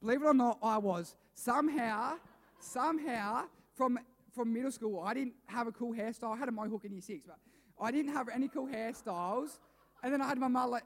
Believe 0.00 0.22
it 0.22 0.26
or 0.26 0.34
not, 0.34 0.58
I 0.62 0.78
was. 0.78 1.16
Somehow, 1.34 2.14
somehow, 2.58 3.44
from 3.76 3.98
from 4.32 4.52
middle 4.52 4.70
school, 4.70 5.02
I 5.04 5.14
didn't 5.14 5.34
have 5.46 5.66
a 5.66 5.72
cool 5.72 5.92
hairstyle. 5.92 6.34
I 6.34 6.36
had 6.36 6.48
a 6.48 6.52
mohawk 6.52 6.84
in 6.84 6.92
year 6.92 7.00
six, 7.00 7.24
but 7.26 7.38
I 7.80 7.90
didn't 7.90 8.12
have 8.12 8.28
any 8.28 8.48
cool 8.48 8.66
hairstyles. 8.66 9.58
And 10.02 10.12
then 10.12 10.22
I 10.22 10.28
had 10.28 10.38
my 10.38 10.48
mullet 10.48 10.82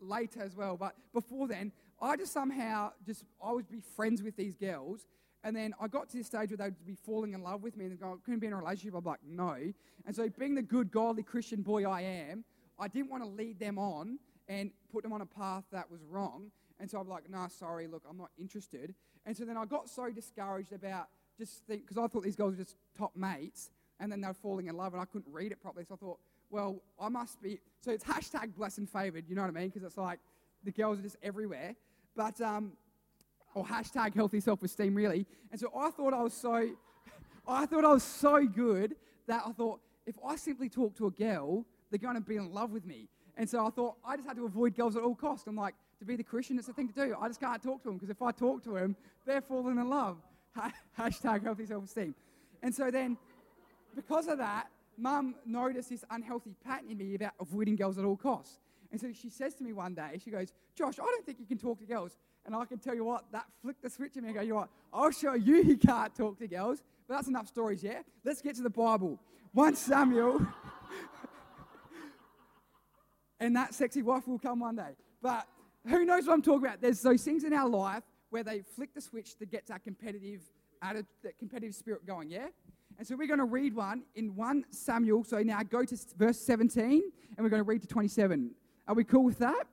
later 0.00 0.42
as 0.42 0.54
well. 0.56 0.76
But 0.76 0.94
before 1.12 1.48
then, 1.48 1.72
I 2.00 2.16
just 2.16 2.32
somehow 2.32 2.92
just 3.06 3.24
I 3.42 3.52
would 3.52 3.68
be 3.68 3.80
friends 3.96 4.22
with 4.22 4.36
these 4.36 4.54
girls, 4.54 5.06
and 5.42 5.56
then 5.56 5.74
I 5.80 5.88
got 5.88 6.08
to 6.10 6.16
this 6.18 6.26
stage 6.26 6.50
where 6.50 6.58
they'd 6.58 6.86
be 6.86 6.94
falling 6.94 7.32
in 7.32 7.42
love 7.42 7.62
with 7.62 7.76
me 7.76 7.86
and 7.86 7.98
go, 7.98 8.18
couldn't 8.24 8.40
be 8.40 8.46
in 8.46 8.52
a 8.52 8.56
relationship. 8.56 8.94
I'm 8.94 9.04
like, 9.04 9.20
no. 9.26 9.56
And 10.04 10.14
so, 10.14 10.28
being 10.38 10.54
the 10.54 10.62
good, 10.62 10.90
godly 10.90 11.22
Christian 11.22 11.62
boy 11.62 11.88
I 11.88 12.02
am, 12.02 12.44
I 12.78 12.88
didn't 12.88 13.10
want 13.10 13.22
to 13.22 13.28
lead 13.28 13.58
them 13.58 13.78
on 13.78 14.18
and 14.48 14.70
put 14.92 15.02
them 15.02 15.12
on 15.12 15.22
a 15.22 15.26
path 15.26 15.64
that 15.72 15.90
was 15.90 16.02
wrong. 16.02 16.50
And 16.78 16.90
so 16.90 16.98
I'm 16.98 17.08
like, 17.08 17.30
nah, 17.30 17.48
sorry, 17.48 17.86
look, 17.86 18.02
I'm 18.08 18.18
not 18.18 18.30
interested. 18.38 18.94
And 19.24 19.36
so 19.36 19.44
then 19.44 19.56
I 19.56 19.64
got 19.64 19.88
so 19.88 20.10
discouraged 20.10 20.72
about 20.72 21.08
just 21.38 21.64
think, 21.66 21.82
because 21.82 21.96
I 21.96 22.06
thought 22.06 22.22
these 22.22 22.36
girls 22.36 22.52
were 22.52 22.62
just 22.62 22.76
top 22.96 23.16
mates, 23.16 23.70
and 24.00 24.10
then 24.10 24.20
they 24.20 24.28
were 24.28 24.34
falling 24.34 24.66
in 24.66 24.76
love, 24.76 24.92
and 24.92 25.00
I 25.00 25.04
couldn't 25.04 25.32
read 25.32 25.52
it 25.52 25.60
properly. 25.60 25.84
So 25.88 25.94
I 25.94 25.96
thought, 25.98 26.18
well, 26.50 26.82
I 27.00 27.08
must 27.08 27.40
be. 27.42 27.60
So 27.80 27.90
it's 27.90 28.04
hashtag 28.04 28.54
blessed 28.54 28.78
and 28.78 28.90
favored, 28.90 29.24
you 29.28 29.34
know 29.34 29.42
what 29.42 29.48
I 29.48 29.58
mean? 29.58 29.68
Because 29.68 29.82
it's 29.82 29.96
like 29.96 30.18
the 30.64 30.72
girls 30.72 30.98
are 30.98 31.02
just 31.02 31.16
everywhere. 31.22 31.74
But, 32.14 32.40
um, 32.40 32.72
or 33.54 33.64
hashtag 33.64 34.14
healthy 34.14 34.40
self 34.40 34.62
esteem, 34.62 34.94
really. 34.94 35.26
And 35.50 35.58
so 35.58 35.70
I 35.76 35.90
thought 35.90 36.14
I 36.14 36.22
was 36.22 36.34
so, 36.34 36.68
I 37.48 37.66
thought 37.66 37.84
I 37.84 37.92
was 37.92 38.02
so 38.02 38.46
good 38.46 38.96
that 39.26 39.42
I 39.46 39.52
thought, 39.52 39.80
if 40.06 40.16
I 40.24 40.36
simply 40.36 40.68
talk 40.68 40.96
to 40.96 41.06
a 41.06 41.10
girl, 41.10 41.64
they're 41.90 41.98
going 41.98 42.14
to 42.14 42.20
be 42.20 42.36
in 42.36 42.52
love 42.52 42.70
with 42.70 42.84
me. 42.84 43.08
And 43.36 43.48
so 43.48 43.66
I 43.66 43.70
thought 43.70 43.96
I 44.04 44.16
just 44.16 44.26
had 44.26 44.36
to 44.36 44.46
avoid 44.46 44.76
girls 44.76 44.96
at 44.96 45.02
all 45.02 45.14
costs. 45.14 45.46
I'm 45.46 45.56
like, 45.56 45.74
to 45.98 46.04
be 46.04 46.16
the 46.16 46.22
Christian, 46.22 46.58
it's 46.58 46.66
the 46.66 46.72
thing 46.72 46.88
to 46.88 46.94
do. 46.94 47.16
I 47.20 47.28
just 47.28 47.40
can't 47.40 47.62
talk 47.62 47.82
to 47.82 47.88
them 47.88 47.96
because 47.96 48.10
if 48.10 48.20
I 48.22 48.30
talk 48.30 48.62
to 48.64 48.70
them, 48.70 48.96
they're 49.24 49.40
falling 49.40 49.78
in 49.78 49.88
love. 49.88 50.18
Hashtag 50.98 51.42
healthy 51.42 51.66
self 51.66 51.84
esteem. 51.84 52.14
And 52.62 52.74
so 52.74 52.90
then, 52.90 53.16
because 53.96 54.28
of 54.28 54.38
that, 54.38 54.68
mum 54.98 55.34
noticed 55.44 55.90
this 55.90 56.04
unhealthy 56.10 56.54
pattern 56.64 56.90
in 56.90 56.98
me 56.98 57.14
about 57.14 57.32
avoiding 57.40 57.74
girls 57.76 57.98
at 57.98 58.04
all 58.04 58.16
costs. 58.16 58.60
And 58.92 59.00
so 59.00 59.08
she 59.12 59.30
says 59.30 59.54
to 59.54 59.64
me 59.64 59.72
one 59.72 59.94
day, 59.94 60.20
she 60.22 60.30
goes, 60.30 60.52
Josh, 60.76 60.98
I 61.00 61.04
don't 61.04 61.24
think 61.24 61.40
you 61.40 61.46
can 61.46 61.58
talk 61.58 61.78
to 61.80 61.86
girls. 61.86 62.16
And 62.44 62.54
I 62.54 62.64
can 62.64 62.78
tell 62.78 62.94
you 62.94 63.04
what, 63.04 63.24
that 63.32 63.46
flicked 63.60 63.82
the 63.82 63.90
switch 63.90 64.16
in 64.16 64.24
me. 64.24 64.32
Go, 64.32 64.40
you 64.40 64.50
know 64.50 64.56
what, 64.56 64.68
I'll 64.92 65.10
show 65.10 65.34
you 65.34 65.62
he 65.62 65.76
can't 65.76 66.14
talk 66.14 66.38
to 66.38 66.46
girls. 66.46 66.82
But 67.08 67.14
that's 67.14 67.28
enough 67.28 67.48
stories, 67.48 67.82
yeah? 67.82 68.02
Let's 68.24 68.40
get 68.40 68.54
to 68.56 68.62
the 68.62 68.70
Bible. 68.70 69.18
1 69.52 69.74
Samuel. 69.74 70.46
and 73.40 73.56
that 73.56 73.74
sexy 73.74 74.02
wife 74.02 74.28
will 74.28 74.38
come 74.38 74.60
one 74.60 74.76
day. 74.76 74.94
But 75.22 75.46
who 75.88 76.04
knows 76.04 76.26
what 76.26 76.34
I'm 76.34 76.42
talking 76.42 76.66
about? 76.66 76.80
There's 76.80 77.00
those 77.00 77.22
things 77.22 77.44
in 77.44 77.52
our 77.52 77.68
life 77.68 78.04
where 78.30 78.44
they 78.44 78.60
flick 78.60 78.94
the 78.94 79.00
switch 79.00 79.36
that 79.38 79.50
gets 79.50 79.70
our 79.70 79.78
competitive, 79.78 80.42
that 80.82 81.38
competitive 81.38 81.74
spirit 81.74 82.06
going, 82.06 82.30
yeah? 82.30 82.46
And 82.98 83.06
so 83.06 83.14
we're 83.16 83.26
going 83.26 83.38
to 83.38 83.44
read 83.44 83.74
one 83.74 84.04
in 84.14 84.34
1 84.34 84.64
Samuel. 84.70 85.24
So 85.24 85.38
now 85.42 85.62
go 85.62 85.84
to 85.84 85.96
verse 86.16 86.38
17 86.38 87.02
and 87.36 87.44
we're 87.44 87.50
going 87.50 87.62
to 87.62 87.68
read 87.68 87.82
to 87.82 87.88
27. 87.88 88.50
Are 88.88 88.94
we 88.94 89.04
cool 89.04 89.24
with 89.24 89.38
that? 89.38 89.66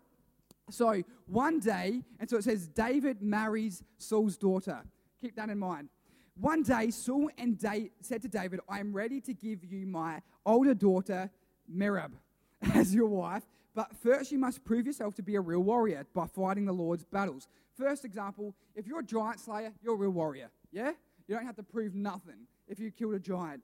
So 0.70 1.04
one 1.28 1.60
day, 1.60 2.02
and 2.20 2.30
so 2.30 2.38
it 2.38 2.44
says 2.44 2.68
David 2.68 3.22
marries 3.22 3.84
Saul's 3.98 4.38
daughter. 4.38 4.82
Keep 5.22 5.36
that 5.36 5.50
in 5.50 5.60
mind. 5.60 5.90
One 6.36 6.64
day, 6.64 6.90
Saul 6.90 7.30
and 7.38 7.60
da- 7.60 7.92
said 8.02 8.22
to 8.24 8.28
David, 8.28 8.60
I 8.68 8.80
am 8.80 8.92
ready 8.92 9.22
to 9.22 9.34
give 9.34 9.64
you 9.64 9.86
my 9.86 10.22
older 10.46 10.74
daughter, 10.74 11.30
Merab, 11.72 12.12
as 12.74 12.94
your 12.94 13.08
wife, 13.08 13.44
but 13.76 13.96
first 14.02 14.32
you 14.32 14.40
must 14.40 14.64
prove 14.64 14.86
yourself 14.86 15.16
to 15.16 15.22
be 15.22 15.36
a 15.36 15.42
real 15.42 15.62
warrior 15.62 16.06
by 16.14 16.26
fighting 16.26 16.66
the 16.66 16.74
Lord's 16.74 17.06
battles. 17.06 17.48
First 17.78 18.04
example, 18.04 18.56
if 18.76 18.88
you're 18.88 19.00
a 19.00 19.06
giant 19.06 19.40
slayer, 19.40 19.74
you're 19.82 19.94
a 19.94 19.98
real 19.98 20.12
warrior. 20.12 20.50
Yeah? 20.72 20.92
You 21.28 21.36
don't 21.36 21.46
have 21.46 21.56
to 21.58 21.64
prove 21.64 21.94
nothing 21.94 22.48
if 22.68 22.80
you 22.80 22.92
killed 22.92 23.14
a 23.14 23.20
giant. 23.20 23.62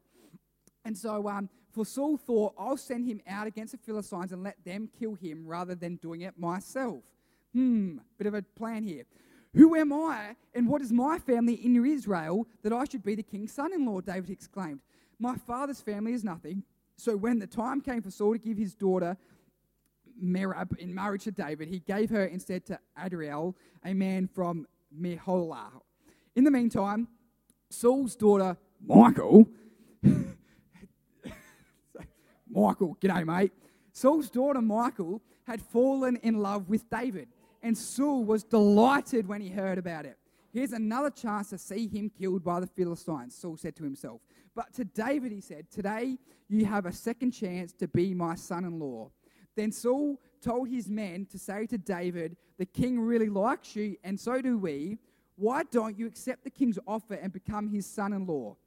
And 0.85 0.97
so, 0.97 1.27
um, 1.27 1.49
for 1.71 1.85
Saul 1.85 2.17
thought, 2.17 2.53
I'll 2.57 2.77
send 2.77 3.05
him 3.05 3.21
out 3.27 3.47
against 3.47 3.73
the 3.73 3.77
Philistines 3.77 4.31
and 4.31 4.43
let 4.43 4.63
them 4.65 4.89
kill 4.99 5.15
him 5.15 5.45
rather 5.45 5.75
than 5.75 5.97
doing 5.97 6.21
it 6.21 6.37
myself. 6.39 7.03
Hmm, 7.53 7.97
bit 8.17 8.27
of 8.27 8.33
a 8.33 8.41
plan 8.41 8.83
here. 8.83 9.03
Who 9.55 9.75
am 9.75 9.91
I 9.91 10.35
and 10.53 10.67
what 10.67 10.81
is 10.81 10.91
my 10.91 11.17
family 11.17 11.53
in 11.53 11.83
Israel 11.85 12.47
that 12.63 12.71
I 12.71 12.85
should 12.85 13.03
be 13.03 13.15
the 13.15 13.23
king's 13.23 13.51
son 13.51 13.73
in 13.73 13.85
law? 13.85 13.99
David 13.99 14.29
exclaimed. 14.29 14.79
My 15.19 15.35
father's 15.35 15.81
family 15.81 16.13
is 16.13 16.23
nothing. 16.23 16.63
So 16.97 17.15
when 17.15 17.39
the 17.39 17.47
time 17.47 17.81
came 17.81 18.01
for 18.01 18.11
Saul 18.11 18.33
to 18.33 18.39
give 18.39 18.57
his 18.57 18.75
daughter 18.75 19.17
Merab 20.23 20.77
in 20.77 20.93
marriage 20.93 21.23
to 21.23 21.31
David, 21.31 21.69
he 21.69 21.79
gave 21.79 22.09
her 22.09 22.25
instead 22.25 22.65
to 22.65 22.79
Adriel, 23.03 23.55
a 23.83 23.93
man 23.93 24.27
from 24.27 24.67
Meholah. 24.97 25.81
In 26.35 26.43
the 26.43 26.51
meantime, 26.51 27.07
Saul's 27.69 28.15
daughter, 28.15 28.57
Michal, 28.86 29.48
Michal, 32.50 32.98
g'day, 33.00 33.25
mate. 33.25 33.51
Saul's 33.91 34.29
daughter, 34.29 34.62
Michael 34.62 35.21
had 35.45 35.62
fallen 35.62 36.15
in 36.17 36.39
love 36.39 36.69
with 36.69 36.89
David, 36.89 37.27
and 37.62 37.77
Saul 37.77 38.24
was 38.24 38.43
delighted 38.43 39.27
when 39.27 39.41
he 39.41 39.50
heard 39.50 39.77
about 39.77 40.05
it. 40.05 40.17
Here's 40.51 40.74
another 40.74 41.09
chance 41.12 41.50
to 41.51 41.57
see 41.57 41.88
him 41.88 42.09
killed 42.09 42.43
by 42.43 42.59
the 42.59 42.67
Philistines, 42.67 43.36
Saul 43.36 43.57
said 43.57 43.75
to 43.75 43.83
himself. 43.83 44.21
But 44.55 44.74
to 44.74 44.86
David, 44.86 45.31
he 45.31 45.41
said, 45.41 45.69
Today 45.69 46.17
you 46.48 46.65
have 46.65 46.86
a 46.86 46.91
second 46.91 47.31
chance 47.31 47.71
to 47.74 47.88
be 47.88 48.13
my 48.13 48.36
son 48.36 48.65
in 48.65 48.79
law. 48.79 49.12
Then 49.55 49.71
Saul 49.71 50.19
told 50.41 50.69
his 50.69 50.89
men 50.89 51.27
to 51.27 51.38
say 51.38 51.67
to 51.67 51.77
David, 51.77 52.36
The 52.57 52.65
king 52.65 53.00
really 53.00 53.29
likes 53.29 53.75
you, 53.75 53.98
and 54.03 54.19
so 54.19 54.41
do 54.41 54.57
we. 54.57 54.98
Why 55.36 55.63
don't 55.63 55.98
you 55.98 56.07
accept 56.07 56.43
the 56.43 56.50
king's 56.50 56.79
offer 56.88 57.13
and 57.13 57.31
become 57.31 57.69
his 57.69 57.86
son 57.86 58.13
in 58.13 58.25
law? 58.25 58.57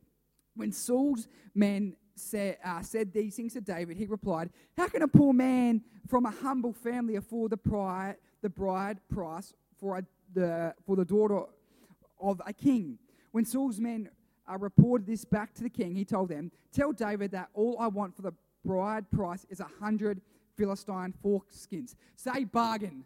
When 0.55 0.73
Saul's 0.73 1.29
men 1.55 1.97
said, 2.15 2.59
uh, 2.65 2.83
said 2.83 3.13
these 3.13 3.37
things 3.37 3.55
to 3.55 3.61
David, 3.61 3.97
he 3.97 4.07
replied, 4.07 4.51
How 4.77 4.89
can 4.89 5.03
a 5.03 5.09
poor 5.09 5.33
man 5.33 5.83
from 6.09 6.27
a 6.27 6.31
humble 6.31 6.73
family 6.73 7.17
afford 7.17 7.53
the 7.53 7.57
bride, 7.57 8.17
the 8.43 8.51
bride 8.51 8.99
price 9.09 9.55
for, 9.79 9.99
a, 9.99 10.05
the, 10.35 10.75
for 10.87 10.97
the 10.97 11.05
daughter 11.05 11.43
of 12.21 12.41
a 12.47 12.53
king? 12.53 12.99
When 13.33 13.45
Saul's 13.45 13.81
men 13.81 14.11
uh, 14.51 14.59
reported 14.59 15.07
this 15.07 15.25
back 15.25 15.55
to 15.55 15.63
the 15.63 15.71
king, 15.71 15.95
he 15.95 16.05
told 16.05 16.29
them, 16.29 16.51
Tell 16.73 16.93
David 16.93 17.31
that 17.33 17.49
all 17.55 17.77
I 17.81 17.87
want 17.89 18.15
for 18.15 18.23
the 18.23 18.35
bride 18.65 19.11
price 19.11 19.47
is 19.51 19.61
a 19.61 19.69
hundred 19.81 20.21
Philistine 20.57 21.15
foreskins. 21.25 21.95
Say 22.17 22.45
bargain. 22.45 23.05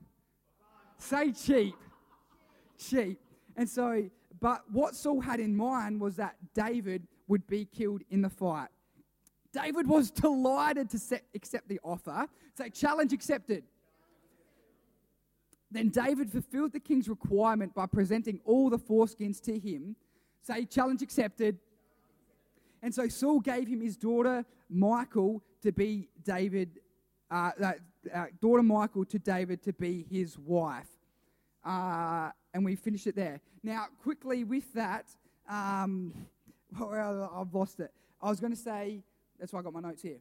Say 0.99 1.33
cheap. 1.33 1.75
Cheap. 2.79 3.21
And 3.57 3.69
so, 3.69 4.11
but 4.41 4.65
what 4.71 4.95
Saul 4.95 5.21
had 5.21 5.41
in 5.41 5.57
mind 5.57 6.01
was 6.01 6.17
that 6.17 6.37
David 6.55 7.07
would 7.29 7.47
be 7.47 7.65
killed 7.65 8.03
in 8.11 8.23
the 8.23 8.31
fight. 8.31 8.69
David 9.53 9.87
was 9.87 10.11
delighted 10.11 10.91
to 10.91 10.99
set, 10.99 11.25
accept 11.35 11.69
the 11.69 11.81
offer. 11.83 12.27
Say, 12.55 12.71
challenge 12.71 13.13
accepted. 13.13 13.65
Then 15.71 15.89
David 15.89 16.31
fulfilled 16.31 16.73
the 16.73 16.81
king's 16.81 17.09
requirement 17.09 17.75
by 17.75 17.87
presenting 17.87 18.41
all 18.45 18.71
the 18.71 18.79
foreskins 18.79 19.41
to 19.43 19.59
him. 19.59 19.97
Say, 20.43 20.65
challenge 20.65 21.03
accepted. 21.03 21.59
And 22.83 22.95
so 22.95 23.09
Saul 23.09 23.41
gave 23.41 23.67
him 23.67 23.81
his 23.81 23.97
daughter 23.97 24.45
Michael 24.69 25.43
to 25.63 25.73
be 25.73 26.09
David, 26.23 26.79
uh, 27.31 27.51
uh, 27.61 28.27
daughter 28.41 28.63
Michael 28.63 29.05
to 29.07 29.19
David 29.19 29.63
to 29.65 29.73
be 29.73 30.07
his 30.11 30.39
wife. 30.39 30.89
Uh, 31.65 32.31
and 32.55 32.65
we 32.65 32.77
finish 32.77 33.07
it 33.07 33.17
there. 33.17 33.41
Now, 33.65 33.87
quickly 34.03 34.45
with 34.45 34.73
that, 34.75 35.07
um, 35.49 36.13
I've 36.81 37.55
lost 37.55 37.81
it. 37.81 37.93
I 38.21 38.29
was 38.29 38.41
going 38.41 38.53
to 38.53 38.59
say, 38.59 39.03
that's 39.39 39.53
why 39.53 39.61
I 39.61 39.63
got 39.63 39.73
my 39.73 39.81
notes 39.81 40.03
here. 40.03 40.19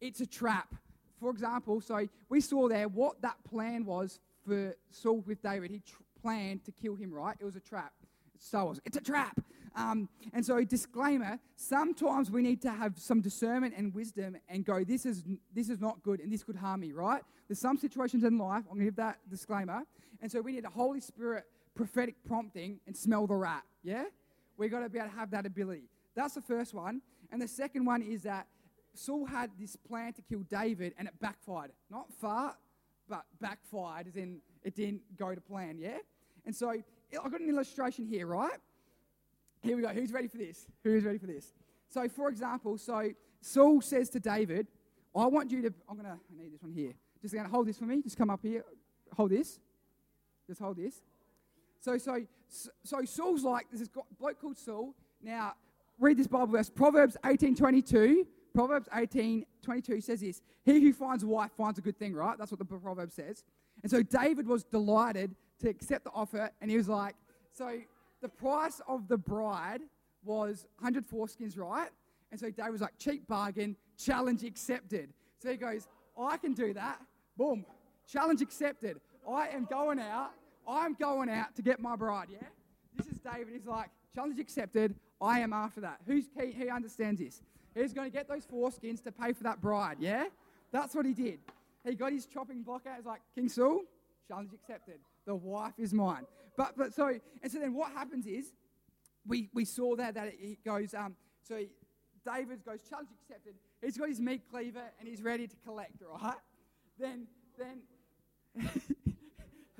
It's 0.00 0.20
a 0.20 0.26
trap. 0.26 0.74
For 1.20 1.30
example, 1.30 1.80
so 1.80 2.08
we 2.28 2.40
saw 2.40 2.68
there 2.68 2.88
what 2.88 3.22
that 3.22 3.36
plan 3.44 3.84
was 3.84 4.18
for 4.44 4.74
Saul 4.90 5.22
with 5.26 5.40
David. 5.40 5.70
He 5.70 5.78
tr- 5.78 6.02
planned 6.20 6.64
to 6.64 6.72
kill 6.72 6.96
him, 6.96 7.12
right? 7.14 7.36
It 7.38 7.44
was 7.44 7.54
a 7.54 7.60
trap. 7.60 7.92
So 8.38 8.64
was, 8.64 8.80
it's 8.84 8.96
a 8.96 9.00
trap. 9.00 9.40
Um, 9.76 10.08
and 10.34 10.44
so, 10.44 10.62
disclaimer: 10.64 11.38
sometimes 11.56 12.30
we 12.30 12.42
need 12.42 12.60
to 12.62 12.70
have 12.70 12.98
some 12.98 13.20
discernment 13.20 13.74
and 13.76 13.94
wisdom, 13.94 14.36
and 14.48 14.64
go, 14.64 14.84
"This 14.84 15.06
is 15.06 15.22
this 15.54 15.70
is 15.70 15.80
not 15.80 16.02
good, 16.02 16.20
and 16.20 16.30
this 16.30 16.42
could 16.42 16.56
harm 16.56 16.80
me." 16.80 16.92
Right? 16.92 17.22
There's 17.48 17.60
some 17.60 17.78
situations 17.78 18.24
in 18.24 18.36
life. 18.36 18.64
I'm 18.70 18.78
to 18.78 18.84
give 18.84 18.96
that 18.96 19.18
disclaimer, 19.30 19.84
and 20.20 20.30
so 20.30 20.40
we 20.40 20.52
need 20.52 20.64
a 20.64 20.70
Holy 20.70 21.00
Spirit 21.00 21.44
prophetic 21.74 22.16
prompting 22.26 22.80
and 22.86 22.96
smell 22.96 23.26
the 23.26 23.34
rat. 23.34 23.62
Yeah, 23.82 24.04
We've 24.56 24.70
got 24.70 24.80
to 24.80 24.88
be 24.88 24.98
able 24.98 25.10
to 25.10 25.16
have 25.16 25.30
that 25.30 25.46
ability. 25.46 25.84
That's 26.14 26.34
the 26.34 26.42
first 26.42 26.74
one, 26.74 27.00
and 27.30 27.40
the 27.40 27.48
second 27.48 27.84
one 27.84 28.02
is 28.02 28.22
that 28.22 28.46
Saul 28.94 29.24
had 29.24 29.50
this 29.58 29.76
plan 29.76 30.12
to 30.12 30.22
kill 30.22 30.40
David, 30.40 30.94
and 30.98 31.08
it 31.08 31.14
backfired. 31.20 31.72
Not 31.90 32.12
far, 32.20 32.56
but 33.08 33.24
backfired, 33.40 34.06
as 34.06 34.16
in 34.16 34.38
it 34.62 34.76
didn't 34.76 35.00
go 35.16 35.34
to 35.34 35.40
plan. 35.40 35.78
Yeah, 35.78 35.98
and 36.44 36.54
so 36.54 36.70
I've 36.70 37.32
got 37.32 37.40
an 37.40 37.48
illustration 37.48 38.06
here, 38.06 38.26
right? 38.26 38.58
Here 39.62 39.76
we 39.76 39.82
go. 39.82 39.88
Who's 39.88 40.12
ready 40.12 40.28
for 40.28 40.38
this? 40.38 40.66
Who's 40.82 41.04
ready 41.04 41.18
for 41.18 41.26
this? 41.26 41.52
So, 41.88 42.08
for 42.08 42.28
example, 42.28 42.78
so 42.78 43.10
Saul 43.40 43.80
says 43.80 44.08
to 44.10 44.20
David, 44.20 44.66
I 45.14 45.26
want 45.26 45.50
you 45.50 45.62
to, 45.62 45.72
I'm 45.88 45.96
going 45.96 46.06
to, 46.06 46.12
I 46.12 46.42
need 46.42 46.52
this 46.52 46.62
one 46.62 46.72
here. 46.72 46.92
Just 47.20 47.34
going 47.34 47.46
to 47.46 47.50
hold 47.50 47.66
this 47.66 47.78
for 47.78 47.84
me. 47.84 48.02
Just 48.02 48.16
come 48.16 48.30
up 48.30 48.40
here. 48.42 48.64
Hold 49.16 49.30
this. 49.30 49.60
Just 50.46 50.60
hold 50.60 50.76
this. 50.76 51.02
So, 51.82 51.98
so, 51.98 52.20
so 52.84 53.04
Saul's 53.04 53.42
like, 53.42 53.66
there's 53.68 53.80
this 53.80 53.88
bloke 54.18 54.40
called 54.40 54.56
Saul. 54.56 54.94
Now, 55.20 55.54
read 55.98 56.16
this 56.16 56.28
Bible 56.28 56.46
verse. 56.46 56.70
Proverbs 56.70 57.16
18.22. 57.24 58.24
Proverbs 58.54 58.88
18 58.94 59.44
22 59.62 60.00
says 60.00 60.20
this 60.20 60.42
He 60.64 60.80
who 60.80 60.92
finds 60.92 61.24
a 61.24 61.26
wife 61.26 61.50
finds 61.56 61.78
a 61.80 61.82
good 61.82 61.98
thing, 61.98 62.14
right? 62.14 62.38
That's 62.38 62.52
what 62.52 62.60
the 62.60 62.64
proverb 62.64 63.10
says. 63.10 63.42
And 63.82 63.90
so 63.90 64.00
David 64.02 64.46
was 64.46 64.62
delighted 64.62 65.34
to 65.60 65.68
accept 65.68 66.04
the 66.04 66.10
offer, 66.10 66.50
and 66.60 66.70
he 66.70 66.76
was 66.76 66.88
like, 66.88 67.16
So 67.52 67.78
the 68.20 68.28
price 68.28 68.80
of 68.86 69.08
the 69.08 69.16
bride 69.16 69.80
was 70.24 70.66
100 70.78 71.08
foreskins, 71.08 71.58
right? 71.58 71.88
And 72.30 72.38
so 72.38 72.48
David 72.50 72.72
was 72.72 72.80
like, 72.80 72.96
Cheap 72.98 73.26
bargain, 73.26 73.74
challenge 73.98 74.44
accepted. 74.44 75.12
So 75.38 75.50
he 75.50 75.56
goes, 75.56 75.88
I 76.20 76.36
can 76.36 76.52
do 76.52 76.74
that. 76.74 77.00
Boom, 77.36 77.64
challenge 78.06 78.40
accepted. 78.40 79.00
I 79.28 79.48
am 79.48 79.64
going 79.64 79.98
out. 79.98 80.32
I'm 80.66 80.94
going 80.94 81.28
out 81.28 81.54
to 81.56 81.62
get 81.62 81.80
my 81.80 81.96
bride, 81.96 82.28
yeah? 82.30 82.46
This 82.96 83.06
is 83.06 83.18
David. 83.18 83.48
He's 83.52 83.66
like, 83.66 83.90
challenge 84.14 84.38
accepted. 84.38 84.94
I 85.20 85.40
am 85.40 85.52
after 85.52 85.80
that. 85.82 86.00
Who's 86.06 86.26
key? 86.26 86.52
He 86.52 86.68
understands 86.68 87.20
this. 87.20 87.42
He's 87.74 87.92
going 87.92 88.10
to 88.10 88.16
get 88.16 88.28
those 88.28 88.44
foreskins 88.46 89.02
to 89.04 89.12
pay 89.12 89.32
for 89.32 89.44
that 89.44 89.60
bride, 89.60 89.96
yeah? 89.98 90.26
That's 90.72 90.94
what 90.94 91.06
he 91.06 91.14
did. 91.14 91.38
He 91.84 91.94
got 91.94 92.12
his 92.12 92.26
chopping 92.26 92.62
block 92.62 92.86
out. 92.86 92.96
He's 92.96 93.06
like, 93.06 93.22
King 93.34 93.48
Saul, 93.48 93.82
challenge 94.28 94.50
accepted. 94.52 94.98
The 95.26 95.34
wife 95.34 95.74
is 95.78 95.92
mine. 95.92 96.24
But, 96.56 96.76
but 96.76 96.94
so, 96.94 97.18
and 97.42 97.50
so 97.52 97.58
then 97.58 97.74
what 97.74 97.92
happens 97.92 98.26
is, 98.26 98.52
we, 99.26 99.48
we 99.54 99.64
saw 99.64 99.94
there 99.94 100.12
that 100.12 100.34
it 100.38 100.64
goes, 100.64 100.94
um, 100.94 101.14
so 101.42 101.56
he, 101.56 101.68
David 102.24 102.64
goes, 102.64 102.78
challenge 102.88 103.08
accepted. 103.22 103.54
He's 103.80 103.96
got 103.96 104.08
his 104.08 104.20
meat 104.20 104.42
cleaver 104.50 104.82
and 104.98 105.08
he's 105.08 105.22
ready 105.22 105.46
to 105.46 105.56
collect, 105.64 106.02
right? 106.02 106.34
Then, 106.98 107.26
then 107.58 107.82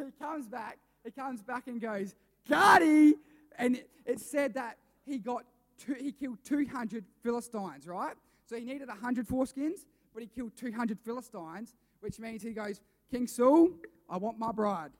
he 0.05 0.13
comes 0.13 0.47
back, 0.47 0.79
he 1.05 1.11
comes 1.11 1.43
back 1.43 1.67
and 1.67 1.81
goes, 1.81 2.15
Gardy! 2.49 3.15
And 3.59 3.77
it, 3.77 3.91
it 4.07 4.21
said 4.21 4.55
that 4.55 4.79
he 5.05 5.19
got 5.19 5.45
two, 5.79 5.95
he 5.95 6.13
killed 6.13 6.39
200 6.45 7.05
Philistines, 7.23 7.87
right? 7.87 8.15
So 8.47 8.57
he 8.57 8.65
needed 8.65 8.89
100 8.89 9.27
foreskins, 9.27 9.87
but 10.13 10.23
he 10.23 10.29
killed 10.29 10.57
200 10.57 10.99
Philistines, 11.01 11.75
which 12.01 12.19
means 12.19 12.43
he 12.43 12.51
goes, 12.51 12.81
King 13.11 13.27
Saul, 13.27 13.71
I 14.09 14.17
want 14.17 14.39
my 14.39 14.53
bride. 14.53 14.91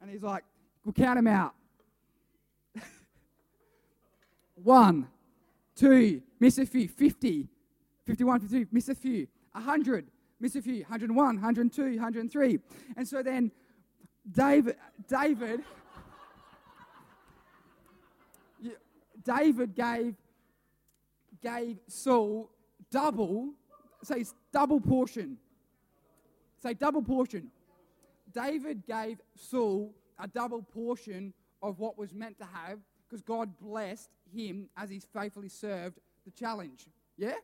And 0.00 0.10
he's 0.10 0.22
like, 0.22 0.44
we'll 0.84 0.92
count 0.92 1.18
him 1.18 1.26
out. 1.26 1.54
One, 4.54 5.08
two, 5.74 6.22
miss 6.40 6.58
a 6.58 6.66
few, 6.66 6.88
50, 6.88 7.48
51, 8.04 8.40
52, 8.40 8.66
miss 8.72 8.88
a 8.88 8.94
few, 8.94 9.26
100, 9.52 10.06
miss 10.40 10.56
a 10.56 10.62
few, 10.62 10.82
101, 10.82 11.26
102, 11.36 11.82
103. 11.82 12.58
And 12.96 13.08
so 13.08 13.22
then 13.22 13.50
David, 14.30 14.76
David, 15.08 15.62
David 19.24 19.74
gave, 19.74 20.14
gave 21.42 21.78
Saul 21.86 22.50
double, 22.90 23.50
say 24.02 24.24
double 24.52 24.80
portion. 24.80 25.36
Say 26.62 26.74
double 26.74 27.02
portion. 27.02 27.50
David 28.32 28.86
gave 28.86 29.18
Saul 29.34 29.94
a 30.18 30.26
double 30.26 30.62
portion 30.62 31.32
of 31.62 31.78
what 31.78 31.98
was 31.98 32.12
meant 32.12 32.38
to 32.38 32.44
have 32.44 32.78
because 33.08 33.22
God 33.22 33.56
blessed 33.58 34.10
him 34.34 34.68
as 34.76 34.90
he 34.90 35.00
faithfully 35.00 35.48
served 35.48 35.98
the 36.24 36.30
challenge. 36.32 36.86
Yeah? 37.16 37.34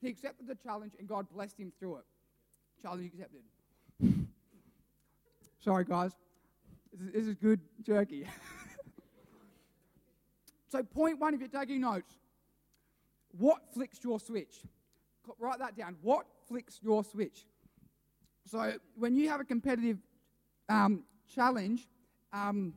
He 0.00 0.08
accepted 0.08 0.46
the 0.46 0.54
challenge 0.54 0.94
and 0.98 1.08
God 1.08 1.28
blessed 1.28 1.58
him 1.58 1.72
through 1.78 1.96
it. 1.96 2.04
Challenge 2.80 3.06
accepted. 3.06 3.40
Sorry, 5.62 5.84
guys. 5.84 6.10
This 6.92 7.24
is, 7.24 7.36
good 7.36 7.60
jerky. 7.84 8.26
so, 10.68 10.82
point 10.82 11.20
one, 11.20 11.34
if 11.34 11.40
you're 11.40 11.48
taking 11.48 11.82
notes, 11.82 12.16
what 13.38 13.60
flicks 13.72 14.00
your 14.02 14.18
switch? 14.18 14.56
Write 15.38 15.60
that 15.60 15.76
down. 15.76 15.96
What 16.02 16.26
flicks 16.48 16.80
your 16.82 17.04
switch? 17.04 17.46
So, 18.44 18.72
when 18.96 19.14
you 19.14 19.28
have 19.28 19.40
a 19.40 19.44
competitive 19.44 19.98
um, 20.68 21.04
challenge, 21.32 21.86
um, 22.32 22.74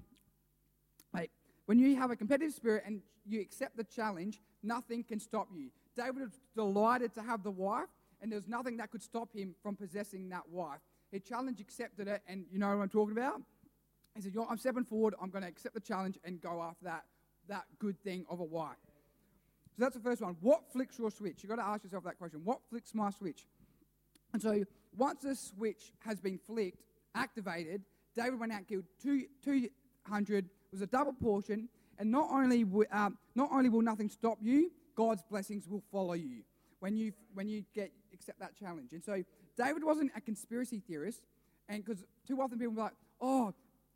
wait, 1.12 1.32
when 1.66 1.80
you 1.80 1.96
have 1.96 2.12
a 2.12 2.16
competitive 2.16 2.54
spirit 2.54 2.84
and 2.86 3.02
you 3.26 3.42
accept 3.42 3.78
the 3.78 3.84
challenge, 3.84 4.42
nothing 4.62 5.04
can 5.04 5.20
stop 5.20 5.48
you. 5.52 5.72
David 5.98 6.22
was 6.22 6.40
delighted 6.56 7.16
to 7.16 7.24
have 7.24 7.42
the 7.42 7.52
wife, 7.52 7.90
and 8.22 8.32
there 8.32 8.38
was 8.38 8.48
nothing 8.48 8.78
that 8.78 8.92
could 8.92 9.02
stop 9.02 9.34
him 9.34 9.56
from 9.64 9.76
possessing 9.76 10.30
that 10.30 10.48
wife. 10.52 10.82
He 11.16 11.22
challenged, 11.22 11.62
accepted 11.62 12.10
it, 12.10 12.22
and 12.28 12.44
you 12.52 12.60
know 12.60 12.68
what 12.68 12.84
I'm 12.84 12.90
talking 12.90 13.16
about? 13.16 13.42
He 14.16 14.22
said, 14.22 14.34
I'm 14.50 14.58
stepping 14.58 14.84
forward, 14.84 15.16
I'm 15.22 15.30
going 15.30 15.44
to 15.44 15.48
accept 15.48 15.74
the 15.74 15.80
challenge 15.80 16.20
and 16.26 16.42
go 16.42 16.62
after 16.62 16.84
that, 16.84 17.06
that 17.48 17.64
good 17.80 17.98
thing 18.04 18.26
of 18.30 18.42
a 18.42 18.44
wife. 18.44 18.76
So 19.78 19.84
that's 19.84 19.96
the 19.96 20.02
first 20.02 20.22
one. 20.22 20.36
What 20.42 20.70
flicks 20.74 21.00
your 21.00 21.10
switch? 21.10 21.42
You've 21.42 21.50
got 21.50 21.56
to 21.56 21.66
ask 21.66 21.86
yourself 21.86 22.04
that 22.04 22.18
question. 22.18 22.42
What 22.44 22.60
flicks 22.70 22.94
my 22.94 23.12
switch? 23.12 23.48
And 24.34 24.42
so 24.42 24.66
once 24.98 25.22
the 25.22 25.36
switch 25.36 25.94
has 26.00 26.20
been 26.20 26.38
flicked, 26.38 26.84
activated, 27.16 27.84
David 28.14 28.38
went 28.38 28.52
out 28.52 28.58
and 28.58 28.68
killed 28.68 28.84
two, 29.02 29.24
200, 29.42 30.50
was 30.74 30.82
a 30.82 30.88
double 30.88 31.14
portion, 31.14 31.70
and 31.98 32.12
not 32.12 32.30
only, 32.30 32.66
um, 32.92 33.18
not 33.36 33.50
only 33.54 33.70
will 33.70 33.82
nothing 33.82 34.10
stop 34.10 34.38
you, 34.42 34.70
God's 34.96 35.24
blessings 35.24 35.66
will 35.66 35.84
follow 35.94 36.14
you 36.14 36.44
when 36.80 36.96
you, 36.96 37.14
when 37.34 37.48
you 37.48 37.64
get, 37.74 37.92
accept 38.14 38.40
that 38.40 38.56
challenge. 38.56 38.94
And 38.94 39.04
so 39.04 39.24
David 39.58 39.84
wasn't 39.84 40.12
a 40.16 40.22
conspiracy 40.22 40.82
theorist, 40.88 41.22
and 41.70 41.84
because 41.84 42.04
too 42.28 42.42
often 42.42 42.60
people 42.60 42.74
are 42.80 42.86
like, 42.86 42.94
oh, 43.22 43.54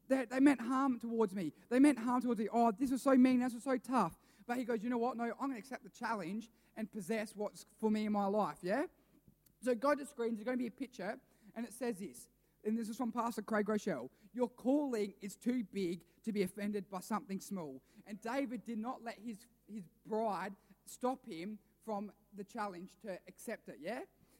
they, 0.07 0.25
they 0.25 0.39
meant 0.39 0.59
harm 0.59 0.99
towards 0.99 1.33
me. 1.33 1.53
They 1.69 1.79
meant 1.79 1.99
harm 1.99 2.21
towards 2.21 2.39
me. 2.39 2.47
Oh, 2.51 2.71
this 2.71 2.91
was 2.91 3.01
so 3.01 3.15
mean. 3.15 3.39
This 3.39 3.53
was 3.53 3.63
so 3.63 3.77
tough. 3.77 4.17
But 4.47 4.57
he 4.57 4.63
goes, 4.63 4.79
you 4.81 4.89
know 4.89 4.97
what? 4.97 5.15
No, 5.15 5.25
I'm 5.25 5.49
going 5.49 5.53
to 5.53 5.59
accept 5.59 5.83
the 5.83 5.89
challenge 5.89 6.49
and 6.75 6.91
possess 6.91 7.33
what's 7.35 7.65
for 7.79 7.91
me 7.91 8.05
in 8.05 8.11
my 8.11 8.25
life. 8.25 8.57
Yeah? 8.63 8.85
So 9.63 9.75
go 9.75 9.93
to 9.93 10.05
screens. 10.05 10.37
There's 10.37 10.45
going 10.45 10.57
to 10.57 10.61
be 10.61 10.67
a 10.67 10.71
picture, 10.71 11.17
and 11.55 11.65
it 11.65 11.73
says 11.73 11.97
this. 11.99 12.27
And 12.65 12.77
this 12.77 12.89
is 12.89 12.97
from 12.97 13.11
Pastor 13.11 13.43
Craig 13.43 13.67
Groeschel. 13.67 14.09
Your 14.33 14.49
calling 14.49 15.13
is 15.21 15.35
too 15.35 15.63
big 15.71 16.01
to 16.25 16.31
be 16.31 16.43
offended 16.43 16.85
by 16.89 17.01
something 17.01 17.39
small. 17.39 17.81
And 18.07 18.19
David 18.21 18.65
did 18.65 18.79
not 18.79 19.03
let 19.03 19.17
his, 19.23 19.37
his 19.71 19.83
bride 20.07 20.53
stop 20.85 21.25
him 21.27 21.59
from 21.85 22.11
the 22.35 22.43
challenge 22.43 22.91
to 23.03 23.17
accept 23.27 23.69
it. 23.69 23.77
Yeah? 23.81 23.99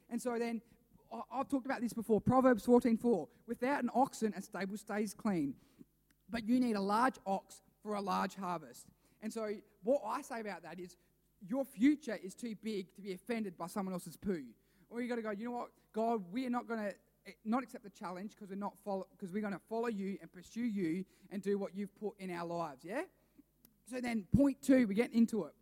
And 0.10 0.22
so 0.22 0.38
then 0.40 0.62
I've 1.32 1.48
talked 1.48 1.66
about 1.66 1.82
this 1.82 1.94
before. 1.94 2.22
Proverbs 2.22 2.66
14:4. 2.66 3.28
Without 3.48 3.84
an 3.84 3.90
oxen, 3.94 4.34
a 4.36 4.42
stable 4.42 4.78
stays 4.78 5.14
clean, 5.14 5.56
but 6.30 6.48
you 6.48 6.60
need 6.60 6.76
a 6.76 6.82
large 6.82 7.16
ox 7.26 7.62
for 7.82 7.96
a 7.96 8.02
large 8.02 8.36
harvest. 8.36 8.86
And 9.22 9.34
so, 9.34 9.56
what 9.84 10.02
I 10.06 10.22
say 10.22 10.40
about 10.40 10.64
that 10.64 10.80
is, 10.80 10.98
your 11.48 11.66
future 11.66 12.18
is 12.22 12.36
too 12.36 12.56
big 12.62 12.94
to 12.96 13.02
be 13.02 13.14
offended 13.14 13.58
by 13.58 13.68
someone 13.68 13.94
else's 13.94 14.18
poo. 14.18 14.44
Or 14.90 15.02
you 15.02 15.10
got 15.10 15.16
to 15.16 15.22
go. 15.22 15.32
You 15.32 15.46
know 15.46 15.52
what, 15.52 15.70
God? 15.94 16.24
We 16.32 16.46
are 16.46 16.50
not 16.50 16.68
going 16.68 16.80
to 16.80 16.94
eh, 17.28 17.32
not 17.44 17.64
accept 17.64 17.84
the 17.84 17.90
challenge 17.90 18.32
because 18.36 18.50
we're 18.50 18.56
not 18.56 18.74
follow 18.84 19.08
because 19.12 19.34
we're 19.34 19.42
going 19.42 19.54
to 19.54 19.62
follow 19.70 19.88
you 19.88 20.18
and 20.22 20.32
pursue 20.32 20.66
you 20.66 21.06
and 21.32 21.42
do 21.42 21.58
what 21.58 21.76
you've 21.76 21.96
put 22.00 22.14
in 22.20 22.30
our 22.30 22.46
lives. 22.46 22.84
Yeah. 22.84 23.02
So 23.90 24.00
then, 24.00 24.28
point 24.36 24.62
two, 24.62 24.88
we 24.88 24.94
get 24.94 25.12
into 25.14 25.46
it, 25.46 25.54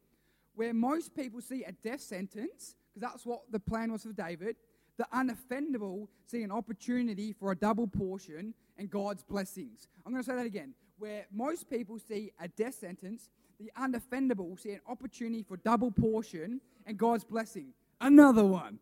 where 0.57 0.73
most 0.73 1.15
people 1.15 1.39
see 1.39 1.63
a 1.63 1.71
death 1.71 2.01
sentence 2.01 2.75
because 2.93 3.09
that's 3.09 3.25
what 3.25 3.43
the 3.51 3.59
plan 3.59 3.91
was 3.91 4.03
for 4.03 4.11
David 4.11 4.57
the 4.97 5.07
unoffendable 5.13 6.07
see 6.25 6.43
an 6.43 6.51
opportunity 6.51 7.31
for 7.31 7.51
a 7.51 7.55
double 7.55 7.87
portion 7.87 8.53
and 8.77 8.89
God's 8.89 9.23
blessings. 9.23 9.87
I'm 10.05 10.11
going 10.11 10.23
to 10.23 10.29
say 10.29 10.35
that 10.35 10.45
again. 10.45 10.73
Where 10.97 11.25
most 11.31 11.69
people 11.69 11.99
see 11.99 12.31
a 12.41 12.47
death 12.47 12.75
sentence, 12.75 13.29
the 13.59 13.71
unoffendable 13.79 14.59
see 14.59 14.71
an 14.71 14.81
opportunity 14.87 15.43
for 15.43 15.57
double 15.57 15.91
portion 15.91 16.59
and 16.85 16.97
God's 16.97 17.23
blessing. 17.23 17.67
Another 18.01 18.43
one. 18.43 18.79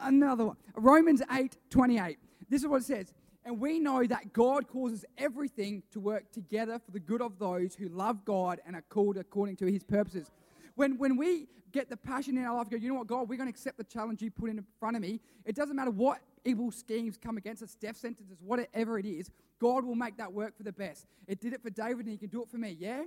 Another 0.00 0.46
one. 0.46 0.56
Romans 0.74 1.22
8 1.30 1.56
28. 1.70 2.18
This 2.48 2.62
is 2.62 2.68
what 2.68 2.80
it 2.80 2.84
says. 2.84 3.12
And 3.44 3.60
we 3.60 3.78
know 3.78 4.04
that 4.04 4.32
God 4.32 4.68
causes 4.68 5.04
everything 5.16 5.82
to 5.92 6.00
work 6.00 6.30
together 6.32 6.78
for 6.78 6.90
the 6.90 7.00
good 7.00 7.22
of 7.22 7.38
those 7.38 7.74
who 7.74 7.88
love 7.88 8.24
God 8.24 8.60
and 8.66 8.76
are 8.76 8.84
called 8.88 9.16
according 9.16 9.56
to 9.56 9.66
his 9.66 9.82
purposes. 9.82 10.30
When, 10.78 10.96
when 10.96 11.16
we 11.16 11.48
get 11.72 11.90
the 11.90 11.96
passion 11.96 12.38
in 12.38 12.44
our 12.44 12.56
life, 12.56 12.70
go, 12.70 12.76
you 12.76 12.88
know 12.88 12.94
what, 12.94 13.08
God, 13.08 13.28
we're 13.28 13.36
going 13.36 13.48
to 13.48 13.50
accept 13.50 13.78
the 13.78 13.84
challenge 13.84 14.22
you 14.22 14.30
put 14.30 14.48
in 14.48 14.64
front 14.78 14.94
of 14.94 15.02
me. 15.02 15.18
It 15.44 15.56
doesn't 15.56 15.74
matter 15.74 15.90
what 15.90 16.20
evil 16.44 16.70
schemes 16.70 17.18
come 17.20 17.36
against 17.36 17.64
us, 17.64 17.74
death 17.74 17.96
sentences, 17.96 18.36
whatever 18.40 18.96
it 18.96 19.04
is, 19.04 19.28
God 19.60 19.84
will 19.84 19.96
make 19.96 20.16
that 20.18 20.32
work 20.32 20.56
for 20.56 20.62
the 20.62 20.72
best. 20.72 21.08
It 21.26 21.40
did 21.40 21.52
it 21.52 21.64
for 21.64 21.70
David 21.70 22.06
and 22.06 22.10
he 22.10 22.16
can 22.16 22.28
do 22.28 22.44
it 22.44 22.48
for 22.48 22.58
me, 22.58 22.76
yeah? 22.78 23.02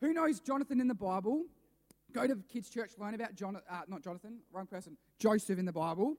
Who 0.00 0.12
knows 0.12 0.40
Jonathan 0.40 0.80
in 0.80 0.88
the 0.88 0.96
Bible? 0.96 1.44
Go 2.12 2.26
to 2.26 2.34
kids' 2.52 2.68
church, 2.68 2.90
learn 2.98 3.14
about 3.14 3.36
John, 3.36 3.56
uh, 3.56 3.82
not 3.86 4.02
Jonathan, 4.02 4.38
wrong 4.52 4.66
person, 4.66 4.96
Joseph 5.20 5.60
in 5.60 5.64
the 5.64 5.72
Bible. 5.72 6.16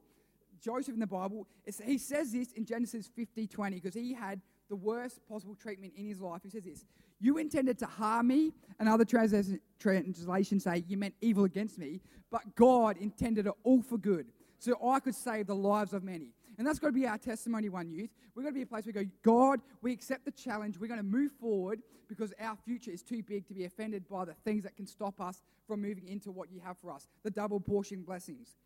Joseph 0.61 0.93
in 0.93 1.01
the 1.01 1.07
Bible, 1.07 1.45
he 1.85 1.97
says 1.97 2.31
this 2.31 2.53
in 2.53 2.63
Genesis 2.63 3.09
50 3.13 3.45
20 3.45 3.75
because 3.75 3.93
he 3.93 4.13
had 4.13 4.39
the 4.69 4.77
worst 4.77 5.19
possible 5.27 5.53
treatment 5.53 5.91
in 5.97 6.05
his 6.05 6.21
life. 6.21 6.43
He 6.43 6.49
says 6.49 6.63
this 6.63 6.85
you 7.23 7.37
intended 7.37 7.79
to 7.79 7.85
harm 7.85 8.27
me. 8.27 8.51
And 8.79 8.89
other 8.89 9.05
translations 9.05 10.63
say 10.63 10.83
you 10.87 10.97
meant 10.97 11.13
evil 11.21 11.45
against 11.45 11.77
me, 11.77 12.01
but 12.31 12.55
God 12.55 12.97
intended 12.97 13.45
it 13.47 13.53
all 13.63 13.81
for 13.81 13.97
good, 13.97 14.25
so 14.59 14.75
I 14.85 14.99
could 14.99 15.15
save 15.15 15.47
the 15.47 15.55
lives 15.55 15.93
of 15.93 16.03
many. 16.03 16.33
And 16.57 16.67
that's 16.67 16.79
got 16.79 16.87
to 16.87 16.93
be 16.93 17.07
our 17.07 17.17
testimony, 17.17 17.69
one 17.69 17.89
youth. 17.91 18.09
We've 18.35 18.43
got 18.43 18.49
to 18.49 18.55
be 18.55 18.63
a 18.63 18.65
place 18.65 18.85
where 18.85 18.93
we 18.95 19.05
go, 19.05 19.11
God, 19.23 19.61
we 19.81 19.93
accept 19.93 20.25
the 20.25 20.31
challenge. 20.31 20.79
We're 20.79 20.87
going 20.87 20.99
to 20.99 21.05
move 21.05 21.31
forward 21.39 21.81
because 22.09 22.33
our 22.41 22.57
future 22.65 22.91
is 22.91 23.01
too 23.03 23.23
big 23.23 23.47
to 23.47 23.53
be 23.53 23.65
offended 23.65 24.09
by 24.09 24.25
the 24.25 24.33
things 24.33 24.63
that 24.63 24.75
can 24.75 24.85
stop 24.85 25.21
us 25.21 25.41
from 25.65 25.81
moving 25.81 26.07
into 26.07 26.31
what 26.31 26.51
you 26.51 26.59
have 26.59 26.77
for 26.77 26.91
us 26.91 27.07
the 27.23 27.31
double 27.31 27.59
portion 27.59 28.01
blessings. 28.01 28.57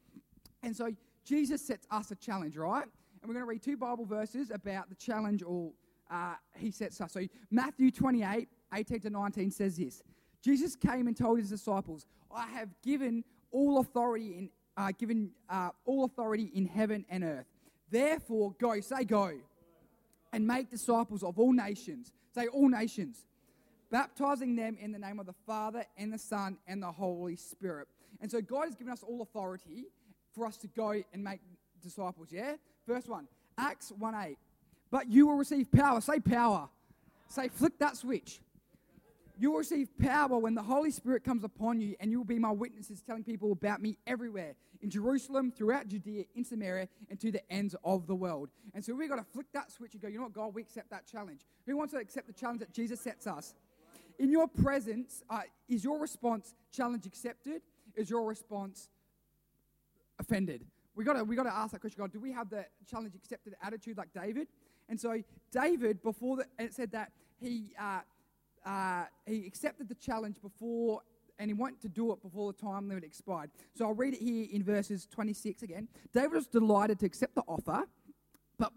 And 0.64 0.76
so 0.76 0.92
Jesus 1.24 1.62
sets 1.62 1.86
us 1.92 2.12
a 2.12 2.16
challenge, 2.16 2.58
right? 2.58 2.84
And 3.22 3.30
we're 3.30 3.34
going 3.34 3.46
to 3.46 3.50
read 3.50 3.62
two 3.62 3.78
Bible 3.78 4.06
verses 4.06 4.52
about 4.52 4.90
the 4.90 4.96
challenge 4.96 5.44
or 5.44 5.72
uh, 6.10 6.36
he 6.56 6.72
sets 6.72 7.00
us. 7.02 7.14
So 7.14 7.22
Matthew 7.52 7.92
28, 7.92 8.48
18 8.74 9.00
to 9.02 9.10
19 9.10 9.52
says 9.52 9.78
this. 9.78 10.02
Jesus 10.44 10.76
came 10.76 11.08
and 11.08 11.18
told 11.18 11.40
his 11.40 11.50
disciples, 11.50 12.06
I 12.34 12.48
have 12.48 12.70
given 12.84 13.24
all 13.52 13.80
authority 13.80 14.38
in 14.38 14.50
uh, 14.78 14.92
given 14.98 15.32
uh, 15.50 15.72
all 15.86 16.06
authority 16.06 16.52
in 16.54 16.68
heaven 16.68 17.04
and 17.10 17.24
earth. 17.24 17.48
Therefore, 17.90 18.54
go, 18.60 18.80
say 18.80 19.04
go, 19.04 19.32
and 20.32 20.46
make 20.46 20.70
disciples 20.70 21.24
of 21.24 21.40
all 21.40 21.52
nations. 21.52 22.14
Say 22.36 22.48
all 22.48 22.70
nations, 22.70 23.26
baptizing 23.90 24.56
them 24.56 24.78
in 24.80 24.92
the 24.92 25.00
name 25.00 25.20
of 25.20 25.26
the 25.26 25.34
Father 25.48 25.84
and 25.98 26.14
the 26.14 26.20
Son 26.20 26.58
and 26.68 26.84
the 26.84 26.92
Holy 26.92 27.36
Spirit. 27.36 27.88
And 28.22 28.30
so 28.30 28.42
God 28.42 28.66
has 28.66 28.76
given 28.76 28.94
us 28.94 29.02
all 29.02 29.22
authority 29.24 29.86
for 30.36 30.46
us 30.46 30.58
to 30.58 30.68
go 30.68 31.02
and 31.12 31.24
make 31.24 31.40
disciples. 31.82 32.28
Yeah? 32.32 32.54
First 32.86 33.10
one, 33.10 33.28
Acts 33.58 33.92
1 33.98 34.14
8. 34.14 34.38
But 34.92 35.10
you 35.10 35.28
will 35.28 35.36
receive 35.36 35.72
power. 35.72 36.02
Say 36.02 36.20
power. 36.20 36.70
Say 37.28 37.50
flick 37.50 37.78
that 37.80 37.98
switch. 37.98 38.40
You 39.40 39.52
will 39.52 39.60
receive 39.60 39.90
power 40.00 40.38
when 40.40 40.56
the 40.56 40.64
Holy 40.64 40.90
Spirit 40.90 41.24
comes 41.24 41.44
upon 41.44 41.80
you, 41.80 41.96
and 42.00 42.10
you 42.10 42.18
will 42.18 42.26
be 42.26 42.40
my 42.40 42.52
witnesses, 42.52 43.02
telling 43.02 43.24
people 43.24 43.52
about 43.52 43.82
me 43.82 43.98
everywhere 44.08 44.56
in 44.82 44.90
Jerusalem, 44.90 45.52
throughout 45.52 45.88
Judea, 45.88 46.26
in 46.36 46.44
Samaria, 46.44 46.88
and 47.10 47.20
to 47.20 47.32
the 47.32 47.52
ends 47.52 47.76
of 47.84 48.08
the 48.08 48.16
world. 48.16 48.50
And 48.74 48.84
so 48.84 48.96
we've 48.96 49.10
got 49.10 49.18
to 49.18 49.24
flick 49.24 49.48
that 49.54 49.72
switch 49.72 49.94
and 49.94 50.02
go, 50.02 50.08
you 50.08 50.18
know 50.18 50.24
what, 50.24 50.34
God, 50.34 50.54
we 50.56 50.62
accept 50.62 50.90
that 50.90 51.06
challenge. 51.06 51.42
Who 51.68 51.78
wants 51.78 51.94
to 51.94 52.00
accept 52.00 52.28
the 52.28 52.34
challenge 52.34 52.62
that 52.62 52.74
Jesus 52.74 53.00
sets 53.00 53.28
us? 53.28 53.54
In 54.20 54.32
your 54.32 54.48
presence, 54.48 55.24
uh, 55.30 55.42
is 55.70 55.84
your 55.84 56.00
response 56.00 56.56
challenge 56.72 57.06
accepted? 57.06 57.62
Is 57.96 58.10
your 58.10 58.26
response 58.26 58.90
offended? 60.20 60.66
We 60.96 61.04
got 61.04 61.14
to 61.14 61.24
we 61.24 61.36
got 61.36 61.44
to 61.44 61.54
ask 61.54 61.74
that 61.74 61.82
question. 61.82 62.02
God, 62.02 62.12
do 62.12 62.20
we 62.20 62.32
have 62.32 62.50
the 62.50 62.66
challenge 62.90 63.14
accepted 63.14 63.54
attitude 63.62 63.98
like 63.98 64.10
David? 64.14 64.48
And 64.90 65.00
so 65.00 65.22
David, 65.52 66.02
before 66.02 66.38
the, 66.38 66.46
it 66.60 66.74
said 66.74 66.92
that 66.92 67.12
he 67.40 67.74
uh, 67.80 68.00
uh, 68.66 69.06
he 69.26 69.46
accepted 69.46 69.88
the 69.88 69.96
challenge 69.96 70.42
before, 70.42 71.02
and 71.40 71.50
he 71.50 71.54
wanted 71.54 71.82
to 71.82 71.88
do 71.88 72.12
it 72.12 72.22
before 72.22 72.52
the 72.52 72.60
time 72.60 72.90
limit 72.90 73.04
expired. 73.04 73.50
So 73.74 73.86
I'll 73.86 73.94
read 73.94 74.14
it 74.14 74.22
here 74.22 74.48
in 74.52 74.64
verses 74.64 75.08
26 75.10 75.64
again. 75.64 75.88
David 76.14 76.34
was 76.34 76.48
delighted 76.48 77.00
to 77.00 77.06
accept 77.06 77.36
the 77.36 77.44
offer, 77.48 77.84
but 78.58 78.74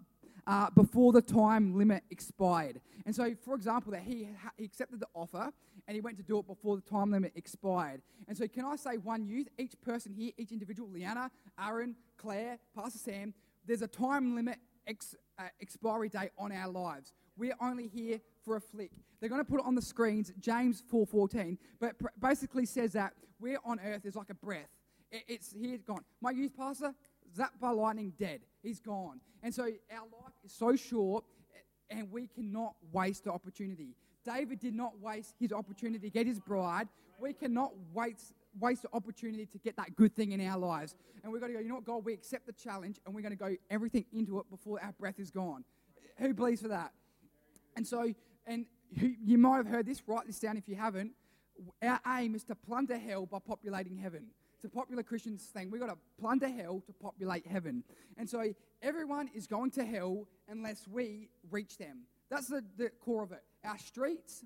uh, 0.47 0.71
before 0.71 1.13
the 1.13 1.23
time 1.23 1.77
limit 1.77 2.05
expired. 2.11 2.81
And 3.05 3.15
so, 3.15 3.35
for 3.45 3.55
example, 3.55 3.93
that 3.93 4.03
he, 4.03 4.29
he 4.57 4.65
accepted 4.65 5.01
the 5.01 5.09
offer 5.15 5.51
and 5.89 5.95
he 5.95 6.01
went 6.01 6.17
to 6.19 6.23
do 6.23 6.39
it 6.39 6.47
before 6.47 6.77
the 6.77 6.83
time 6.83 7.11
limit 7.11 7.33
expired. 7.35 8.03
And 8.29 8.37
so, 8.37 8.47
can 8.47 8.65
I 8.65 8.77
say 8.77 8.97
one 8.97 9.27
youth, 9.27 9.49
each 9.59 9.75
person 9.81 10.13
here, 10.13 10.31
each 10.37 10.53
individual, 10.53 10.89
Leanna, 10.89 11.31
Aaron, 11.59 11.97
Claire, 12.17 12.59
Pastor 12.77 12.99
Sam, 12.99 13.35
there's 13.67 13.83
a 13.83 13.89
time 13.89 14.35
limit 14.35 14.59
ex, 14.87 15.15
uh, 15.39 15.45
expiry 15.61 16.09
date 16.09 16.31
on 16.39 16.53
our 16.53 16.69
lives. 16.69 17.13
We're 17.37 17.57
only 17.61 17.89
here 17.89 18.21
for 18.45 18.57
a 18.57 18.61
flick. 18.61 18.91
They're 19.21 19.29
going 19.29 19.45
to 19.45 19.51
put 19.51 19.61
it 19.61 19.67
on 19.67 19.75
the 19.75 19.83
screens, 19.83 20.33
James 20.41 20.83
4.14, 20.93 21.59
but 21.79 21.99
pr- 21.99 22.09
basically 22.21 22.67
says 22.67 22.93
that 22.93 23.13
we're 23.39 23.59
on 23.65 23.81
earth 23.81 24.05
is 24.05 24.17
like 24.17 24.31
a 24.31 24.35
breath. 24.35 24.69
It, 25.11 25.25
it's 25.29 25.53
here, 25.53 25.79
gone. 25.79 26.05
My 26.21 26.31
youth 26.31 26.57
pastor, 26.57 26.95
zapped 27.37 27.61
by 27.61 27.71
lightning, 27.71 28.13
dead. 28.19 28.41
He's 28.63 28.81
gone. 28.81 29.21
And 29.43 29.55
so 29.55 29.63
our 29.63 30.05
life 30.05 30.35
is 30.45 30.53
so 30.53 30.77
short, 30.77 31.25
and 31.89 32.11
we 32.11 32.27
cannot 32.27 32.75
waste 32.93 33.25
the 33.25 33.33
opportunity. 33.33 33.95
David 34.25 34.61
did 34.61 34.75
not 34.75 34.99
waste 35.01 35.35
his 35.39 35.53
opportunity 35.53 35.99
to 35.99 36.11
get 36.11 36.27
his 36.27 36.39
bride. 36.39 36.89
We 37.19 37.33
cannot 37.33 37.73
waste, 37.93 38.35
waste 38.59 38.83
the 38.83 38.89
opportunity 38.93 39.47
to 39.47 39.59
get 39.59 39.77
that 39.77 39.97
good 39.97 40.15
thing 40.15 40.33
in 40.33 40.47
our 40.47 40.59
lives. 40.59 40.95
And 41.23 41.33
we've 41.33 41.41
got 41.41 41.49
to 41.49 41.53
go, 41.53 41.61
you 41.61 41.69
know 41.69 41.77
what, 41.77 41.85
God, 41.85 42.05
we 42.05 42.13
accept 42.13 42.47
the 42.47 42.53
challenge 42.53 42.99
and 43.05 43.15
we're 43.15 43.23
going 43.23 43.37
to 43.37 43.39
go 43.39 43.55
everything 43.71 44.05
into 44.13 44.39
it 44.39 44.51
before 44.51 44.83
our 44.83 44.93
breath 44.93 45.19
is 45.19 45.31
gone. 45.31 45.65
Who 46.19 46.35
believes 46.35 46.63
for 46.63 46.69
that? 46.69 46.93
And 47.77 47.87
so, 47.87 48.13
and 48.47 48.67
you 48.91 49.39
might 49.39 49.59
have 49.59 49.67
heard 49.67 49.87
this, 49.87 50.03
write 50.07 50.27
this 50.27 50.39
down 50.39 50.57
if 50.57 50.69
you 50.69 50.75
haven't. 50.75 51.13
Our 51.83 52.01
aim 52.19 52.35
is 52.35 52.45
to 52.45 52.55
plunder 52.55 52.97
hell 52.97 53.27
by 53.27 53.39
populating 53.39 53.97
heaven. 53.97 54.27
It's 54.55 54.65
a 54.65 54.69
popular 54.69 55.03
Christian 55.03 55.39
thing. 55.39 55.71
We've 55.71 55.81
got 55.81 55.89
to 55.89 55.99
plunder 56.19 56.49
hell 56.49 56.83
to 56.87 56.93
populate 56.93 57.47
heaven. 57.47 57.85
And 58.19 58.29
so 58.29 58.53
everyone 58.83 59.31
is 59.35 59.47
going 59.47 59.71
to 59.73 59.85
hell 59.85 60.27
unless 60.49 60.87
we 60.89 61.29
reach 61.51 61.79
them. 61.79 62.01
That's 62.31 62.49
the, 62.49 62.63
the 62.77 62.91
core 63.01 63.23
of 63.23 63.33
it. 63.33 63.43
Our 63.65 63.79
streets, 63.79 64.45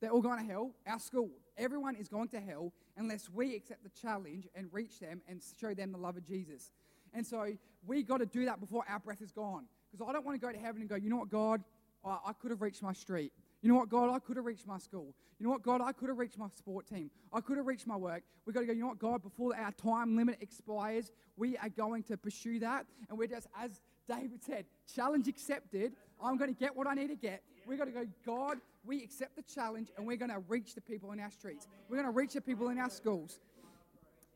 they're 0.00 0.10
all 0.10 0.22
going 0.22 0.38
to 0.38 0.52
hell. 0.52 0.72
Our 0.86 0.98
school, 0.98 1.30
everyone 1.56 1.96
is 1.96 2.08
going 2.08 2.28
to 2.28 2.40
hell 2.40 2.72
unless 2.96 3.28
we 3.28 3.54
accept 3.54 3.82
the 3.82 3.90
challenge 4.00 4.48
and 4.54 4.68
reach 4.72 5.00
them 5.00 5.20
and 5.28 5.42
show 5.60 5.74
them 5.74 5.92
the 5.92 5.98
love 5.98 6.16
of 6.16 6.26
Jesus. 6.26 6.70
And 7.14 7.26
so 7.26 7.52
we 7.86 8.02
got 8.02 8.18
to 8.18 8.26
do 8.26 8.44
that 8.46 8.60
before 8.60 8.84
our 8.88 8.98
breath 8.98 9.22
is 9.22 9.32
gone. 9.32 9.64
Because 9.90 10.06
I 10.08 10.12
don't 10.12 10.24
want 10.24 10.40
to 10.40 10.46
go 10.46 10.52
to 10.52 10.58
heaven 10.58 10.80
and 10.80 10.90
go, 10.90 10.96
you 10.96 11.08
know 11.10 11.16
what, 11.16 11.30
God, 11.30 11.62
I, 12.04 12.18
I 12.26 12.32
could 12.32 12.50
have 12.50 12.62
reached 12.62 12.82
my 12.82 12.92
street. 12.92 13.32
You 13.62 13.70
know 13.70 13.76
what, 13.76 13.88
God, 13.88 14.10
I 14.14 14.18
could 14.18 14.36
have 14.36 14.44
reached 14.44 14.66
my 14.66 14.78
school. 14.78 15.14
You 15.38 15.46
know 15.46 15.52
what, 15.52 15.62
God, 15.62 15.80
I 15.80 15.92
could 15.92 16.08
have 16.08 16.18
reached 16.18 16.38
my 16.38 16.48
sport 16.56 16.86
team. 16.86 17.10
I 17.32 17.40
could 17.40 17.56
have 17.56 17.66
reached 17.66 17.86
my 17.86 17.96
work. 17.96 18.22
We've 18.44 18.54
got 18.54 18.60
to 18.60 18.66
go, 18.66 18.72
you 18.72 18.80
know 18.80 18.88
what, 18.88 18.98
God, 18.98 19.22
before 19.22 19.56
our 19.56 19.72
time 19.72 20.16
limit 20.16 20.38
expires, 20.40 21.10
we 21.36 21.56
are 21.58 21.68
going 21.68 22.02
to 22.04 22.16
pursue 22.16 22.58
that. 22.60 22.86
And 23.08 23.18
we're 23.18 23.28
just, 23.28 23.46
as 23.58 23.80
David 24.08 24.42
said, 24.44 24.66
challenge 24.94 25.28
accepted. 25.28 25.94
I'm 26.22 26.36
going 26.36 26.52
to 26.52 26.58
get 26.58 26.74
what 26.74 26.86
I 26.86 26.94
need 26.94 27.08
to 27.08 27.16
get. 27.16 27.42
We're 27.66 27.76
going 27.76 27.92
to 27.92 28.04
go, 28.04 28.06
God, 28.24 28.58
we 28.84 29.02
accept 29.02 29.36
the 29.36 29.42
challenge 29.42 29.88
and 29.96 30.06
we're 30.06 30.16
going 30.16 30.30
to 30.30 30.42
reach 30.48 30.74
the 30.74 30.80
people 30.80 31.12
in 31.12 31.20
our 31.20 31.30
streets. 31.30 31.66
We're 31.88 31.96
going 31.96 32.06
to 32.06 32.16
reach 32.16 32.34
the 32.34 32.40
people 32.40 32.68
in 32.68 32.78
our 32.78 32.90
schools. 32.90 33.40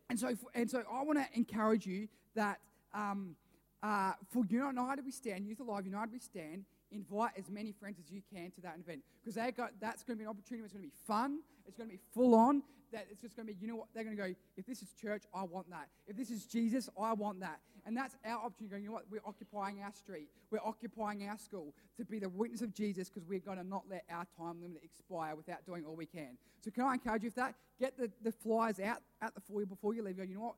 And 0.09 0.19
so, 0.19 0.35
and 0.55 0.69
so 0.69 0.83
I 0.93 1.03
want 1.03 1.19
to 1.19 1.27
encourage 1.35 1.87
you 1.87 2.09
that 2.35 2.59
um, 2.93 3.37
uh, 3.83 4.13
for 4.31 4.45
United 4.49 5.05
We 5.05 5.13
Stand, 5.13 5.47
Youth 5.47 5.61
Alive, 5.61 5.87
United 5.87 6.13
We 6.13 6.19
Stand, 6.19 6.65
invite 6.93 7.33
as 7.39 7.51
many 7.51 7.73
friends 7.73 7.99
as 8.03 8.11
you 8.11 8.23
can 8.33 8.51
to 8.53 8.61
that 8.63 8.77
event 8.79 9.03
because 9.21 9.35
they 9.35 9.51
got 9.53 9.71
that's 9.81 10.03
going 10.03 10.17
to 10.17 10.19
be 10.19 10.25
an 10.25 10.31
opportunity. 10.31 10.65
It's 10.65 10.73
going 10.73 10.85
to 10.85 10.89
be 10.89 10.95
fun. 11.07 11.41
It's 11.67 11.77
going 11.77 11.89
to 11.89 11.95
be 11.95 12.01
full 12.15 12.35
on. 12.35 12.63
That 12.93 13.07
it's 13.09 13.21
just 13.21 13.37
going 13.37 13.47
to 13.47 13.55
be, 13.55 13.59
you 13.61 13.69
know 13.69 13.77
what? 13.77 13.87
They're 13.95 14.03
going 14.03 14.17
to 14.17 14.23
go. 14.23 14.35
If 14.57 14.67
this 14.67 14.83
is 14.83 14.93
church, 15.01 15.23
I 15.33 15.45
want 15.45 15.71
that. 15.71 15.89
If 16.09 16.17
this 16.17 16.29
is 16.31 16.45
Jesus, 16.45 16.89
I 17.01 17.13
want 17.13 17.39
that. 17.41 17.61
And 17.87 17.97
that's 17.97 18.17
our 18.25 18.45
opportunity. 18.45 18.71
Going, 18.71 18.83
you 18.83 18.89
know 18.89 18.95
what? 18.95 19.05
We're 19.09 19.21
occupying 19.25 19.81
our 19.81 19.93
street. 19.93 20.29
We're 20.51 20.59
occupying 20.65 21.29
our 21.29 21.39
school 21.39 21.73
to 21.99 22.05
be 22.05 22.19
the 22.19 22.29
witness 22.29 22.63
of 22.63 22.75
Jesus 22.75 23.09
because 23.09 23.25
we're 23.29 23.39
going 23.39 23.59
to 23.59 23.65
not 23.65 23.85
let 23.89 24.05
our 24.11 24.27
time 24.37 24.61
limit 24.61 24.83
expire 24.83 25.37
without 25.37 25.65
doing 25.65 25.85
all 25.85 25.95
we 25.95 26.07
can. 26.07 26.37
So 26.65 26.73
can 26.73 26.85
I 26.85 26.95
encourage 26.95 27.23
you 27.23 27.29
with 27.29 27.37
that? 27.37 27.55
Get 27.79 27.97
the, 27.97 28.11
the 28.25 28.33
flyers 28.33 28.81
out 28.81 28.99
at 29.23 29.35
the 29.37 29.41
foyer 29.41 29.67
before 29.67 29.95
you 29.95 30.03
leave. 30.03 30.17
Go, 30.17 30.25
you 30.25 30.35
know 30.35 30.41
what? 30.41 30.57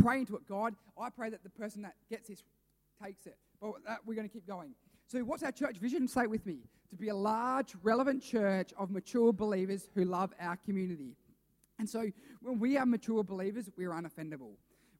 Pray 0.00 0.20
into 0.20 0.36
it, 0.36 0.46
God. 0.48 0.74
I 0.96 1.10
pray 1.10 1.30
that 1.30 1.42
the 1.42 1.50
person 1.50 1.82
that 1.82 1.94
gets 2.08 2.28
this 2.28 2.44
takes 3.02 3.26
it. 3.26 3.36
But 3.60 3.72
that, 3.86 3.98
we're 4.06 4.14
going 4.14 4.28
to 4.28 4.32
keep 4.32 4.46
going. 4.46 4.74
So, 5.06 5.20
what's 5.20 5.42
our 5.42 5.52
church 5.52 5.76
vision? 5.78 6.08
Say 6.08 6.22
it 6.22 6.30
with 6.30 6.46
me 6.46 6.58
to 6.90 6.96
be 6.96 7.08
a 7.08 7.14
large, 7.14 7.74
relevant 7.82 8.22
church 8.22 8.72
of 8.78 8.90
mature 8.90 9.32
believers 9.32 9.88
who 9.94 10.04
love 10.04 10.32
our 10.40 10.56
community. 10.56 11.16
And 11.78 11.88
so, 11.88 12.06
when 12.40 12.58
we 12.58 12.76
are 12.76 12.86
mature 12.86 13.22
believers, 13.24 13.70
we're 13.76 13.90
unoffendable. 13.90 14.54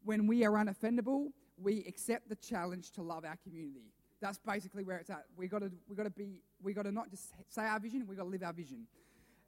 When 0.05 0.27
we 0.27 0.45
are 0.45 0.53
unoffendable, 0.53 1.29
we 1.57 1.85
accept 1.87 2.29
the 2.29 2.37
challenge 2.37 2.91
to 2.93 3.03
love 3.03 3.25
our 3.25 3.37
community. 3.37 3.93
That's 4.21 4.39
basically 4.39 4.85
where 4.85 4.99
it's 4.99 5.11
at. 5.11 5.25
We 5.37 5.49
got 5.49 5.61
to 5.61 5.71
we 5.89 5.97
got 5.97 6.05
to 6.05 6.11
be 6.11 6.41
we 6.63 6.73
got 6.73 6.83
to 6.85 6.93
not 6.93 7.11
just 7.11 7.31
say 7.49 7.63
our 7.63 7.81
vision, 7.81 8.07
we 8.07 8.17
got 8.17 8.25
to 8.25 8.29
live 8.29 8.43
our 8.43 8.53
vision. 8.53 8.87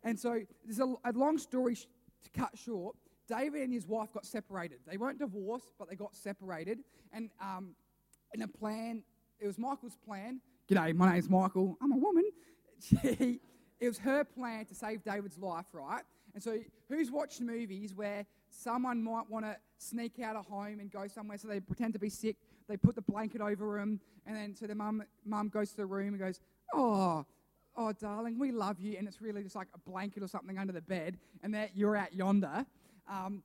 And 0.03 0.19
so, 0.19 0.41
there's 0.65 0.81
a, 0.81 0.95
a 1.05 1.13
long 1.13 1.39
story 1.39 1.75
sh- 1.75 1.87
to 2.25 2.31
cut 2.39 2.57
short. 2.57 2.97
David 3.27 3.63
and 3.63 3.73
his 3.73 3.87
wife 3.87 4.13
got 4.13 4.27
separated. 4.27 4.81
They 4.87 4.99
weren't 4.99 5.19
divorced, 5.19 5.73
but 5.79 5.89
they 5.89 5.97
got 5.97 6.15
separated. 6.15 6.81
And 7.13 7.31
um, 7.41 7.75
in 8.35 8.43
a 8.43 8.49
plan, 8.49 9.03
it 9.45 9.47
was 9.47 9.59
Michael's 9.59 9.97
plan 10.07 10.41
G'day, 10.67 10.95
my 10.95 11.13
name's 11.13 11.29
Michael. 11.29 11.77
I'm 11.83 11.93
a 11.93 11.97
woman. 11.97 12.25
She, 12.81 13.41
it 13.81 13.89
was 13.89 13.99
her 13.99 14.25
plan 14.25 14.67
to 14.67 14.75
save 14.75 15.05
David's 15.05 15.39
life, 15.39 15.65
right? 15.73 16.03
And 16.35 16.43
so, 16.43 16.59
who's 16.89 17.11
watched 17.11 17.41
movies 17.41 17.95
where 17.95 18.27
someone 18.51 19.03
might 19.03 19.31
want 19.31 19.47
to 19.47 19.57
sneak 19.79 20.19
out 20.21 20.37
of 20.37 20.45
home 20.47 20.81
and 20.81 20.91
go 20.91 21.07
somewhere 21.07 21.39
so 21.39 21.49
they 21.49 21.61
pretend 21.61 21.95
to 21.95 21.99
be 21.99 22.11
sick? 22.11 22.37
They 22.69 22.77
put 22.77 22.95
the 22.95 23.03
blanket 23.03 23.41
over 23.41 23.79
them, 23.79 24.01
and 24.27 24.37
then 24.37 24.55
so 24.55 24.67
the 24.67 24.75
mum, 24.75 25.03
mum 25.25 25.49
goes 25.49 25.71
to 25.71 25.77
the 25.79 25.87
room 25.87 26.09
and 26.09 26.19
goes, 26.19 26.41
Oh, 26.75 27.25
oh, 27.77 27.93
darling, 27.93 28.39
we 28.39 28.53
love 28.53 28.81
you. 28.81 28.97
And 28.99 29.09
it's 29.09 29.23
really 29.23 29.43
just 29.43 29.57
like 29.57 29.69
a 29.73 29.91
blanket 29.91 30.23
or 30.23 30.29
something 30.29 30.59
under 30.59 30.73
the 30.73 30.83
bed, 30.83 31.17
and 31.43 31.55
that 31.55 31.71
you're 31.75 31.97
out 31.97 32.13
yonder. 32.13 32.67
Um, 33.09 33.43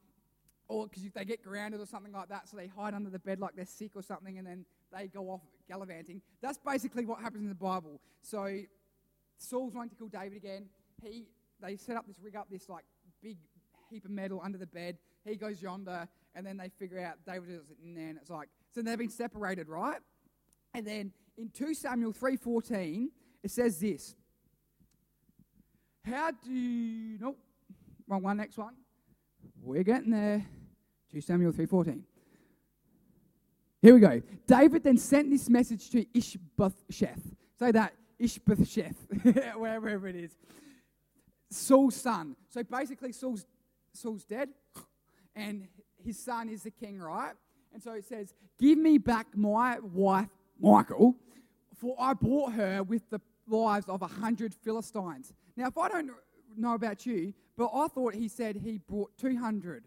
or 0.68 0.88
because 0.88 1.04
they 1.14 1.24
get 1.24 1.44
grounded 1.44 1.80
or 1.80 1.86
something 1.86 2.12
like 2.12 2.30
that, 2.30 2.50
so 2.50 2.58
they 2.58 2.68
hide 2.68 2.94
under 2.94 3.10
the 3.10 3.20
bed 3.20 3.40
like 3.40 3.56
they're 3.56 3.66
sick 3.66 3.92
or 3.96 4.02
something, 4.02 4.38
and 4.38 4.46
then 4.46 4.66
they 4.92 5.08
go 5.08 5.30
off 5.30 5.42
gallivanting. 5.70 6.22
That's 6.42 6.58
basically 6.58 7.06
what 7.06 7.22
happens 7.22 7.44
in 7.44 7.50
the 7.50 7.56
Bible. 7.56 8.02
So 8.22 8.60
Saul's 9.38 9.74
wanting 9.74 9.92
to 9.92 9.96
kill 9.96 10.10
David 10.10 10.36
again. 10.38 10.66
He 11.02 11.28
they 11.62 11.78
set 11.78 11.96
up 11.96 12.08
this 12.08 12.18
rig 12.22 12.36
up 12.36 12.48
this 12.50 12.68
like 12.68 12.84
big 13.22 13.38
heap 13.90 14.06
of 14.06 14.12
metal 14.12 14.42
under 14.44 14.58
the 14.58 14.68
bed. 14.68 14.98
He 15.26 15.36
goes 15.36 15.62
yonder, 15.62 16.08
and 16.36 16.46
then 16.46 16.58
they 16.58 16.70
figure 16.70 17.00
out 17.00 17.16
David 17.26 17.50
is 17.50 17.72
in 17.84 17.94
there, 17.96 18.10
and 18.10 18.18
it's 18.18 18.30
like 18.30 18.50
so 18.74 18.82
they've 18.82 18.98
been 18.98 19.10
separated, 19.10 19.68
right? 19.68 20.00
And 20.74 20.86
then 20.86 21.12
in 21.38 21.50
2 21.50 21.74
Samuel 21.74 22.14
3:14, 22.14 23.08
it 23.44 23.52
says 23.52 23.80
this. 23.80 24.16
How 26.04 26.32
do 26.32 26.52
you 26.52 27.18
nope, 27.20 27.38
wrong 28.08 28.24
one, 28.24 28.38
next 28.38 28.58
one. 28.58 28.76
We're 29.62 29.84
getting 29.84 30.12
there. 30.12 30.46
2 31.12 31.22
Samuel 31.22 31.52
3:14. 31.52 32.04
Here 33.82 33.94
we 33.94 34.00
go. 34.02 34.22
David 34.46 34.84
then 34.84 34.98
sent 34.98 35.30
this 35.30 35.50
message 35.50 35.90
to 35.92 36.06
Ishbosheth. 36.18 37.36
Say 37.58 37.72
that, 37.72 37.94
Ishbosheth, 38.20 39.08
wherever 39.56 40.08
it 40.08 40.16
is. 40.16 40.32
Saul's 41.50 41.96
son. 41.96 42.36
So 42.50 42.64
basically, 42.64 43.12
Saul's, 43.12 43.46
Saul's 43.94 44.24
dead, 44.26 44.50
and 45.36 45.68
his 46.04 46.20
son 46.20 46.50
is 46.50 46.64
the 46.64 46.72
king, 46.72 47.00
right? 47.00 47.34
And 47.74 47.82
so 47.82 47.94
it 47.94 48.06
says, 48.06 48.34
Give 48.60 48.78
me 48.78 48.98
back 48.98 49.28
my 49.36 49.80
wife, 49.80 50.30
Michael, 50.60 51.16
for 51.76 51.96
I 52.00 52.14
bought 52.14 52.54
her 52.54 52.84
with 52.84 53.10
the 53.10 53.22
lives 53.48 53.88
of 53.88 54.02
a 54.02 54.08
hundred 54.08 54.54
Philistines. 54.54 55.34
Now, 55.56 55.68
if 55.68 55.78
I 55.78 55.88
don't 55.88 56.12
know 56.58 56.74
about 56.74 57.06
you, 57.06 57.34
but 57.58 57.72
I 57.74 57.88
thought 57.88 58.14
he 58.14 58.28
said 58.28 58.58
he 58.58 58.78
brought 58.78 59.18
200. 59.18 59.86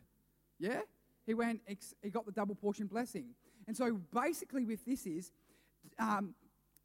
Yeah? 0.59 0.81
He 1.27 1.35
went, 1.35 1.61
he 2.03 2.11
got 2.11 2.27
the 2.27 2.33
double 2.33 2.55
portion 2.55 2.87
blessing. 2.87 3.27
And 3.67 3.77
so 3.77 4.01
basically, 4.13 4.65
with 4.65 4.85
this 4.85 5.07
is, 5.07 5.33
um, 5.99 6.35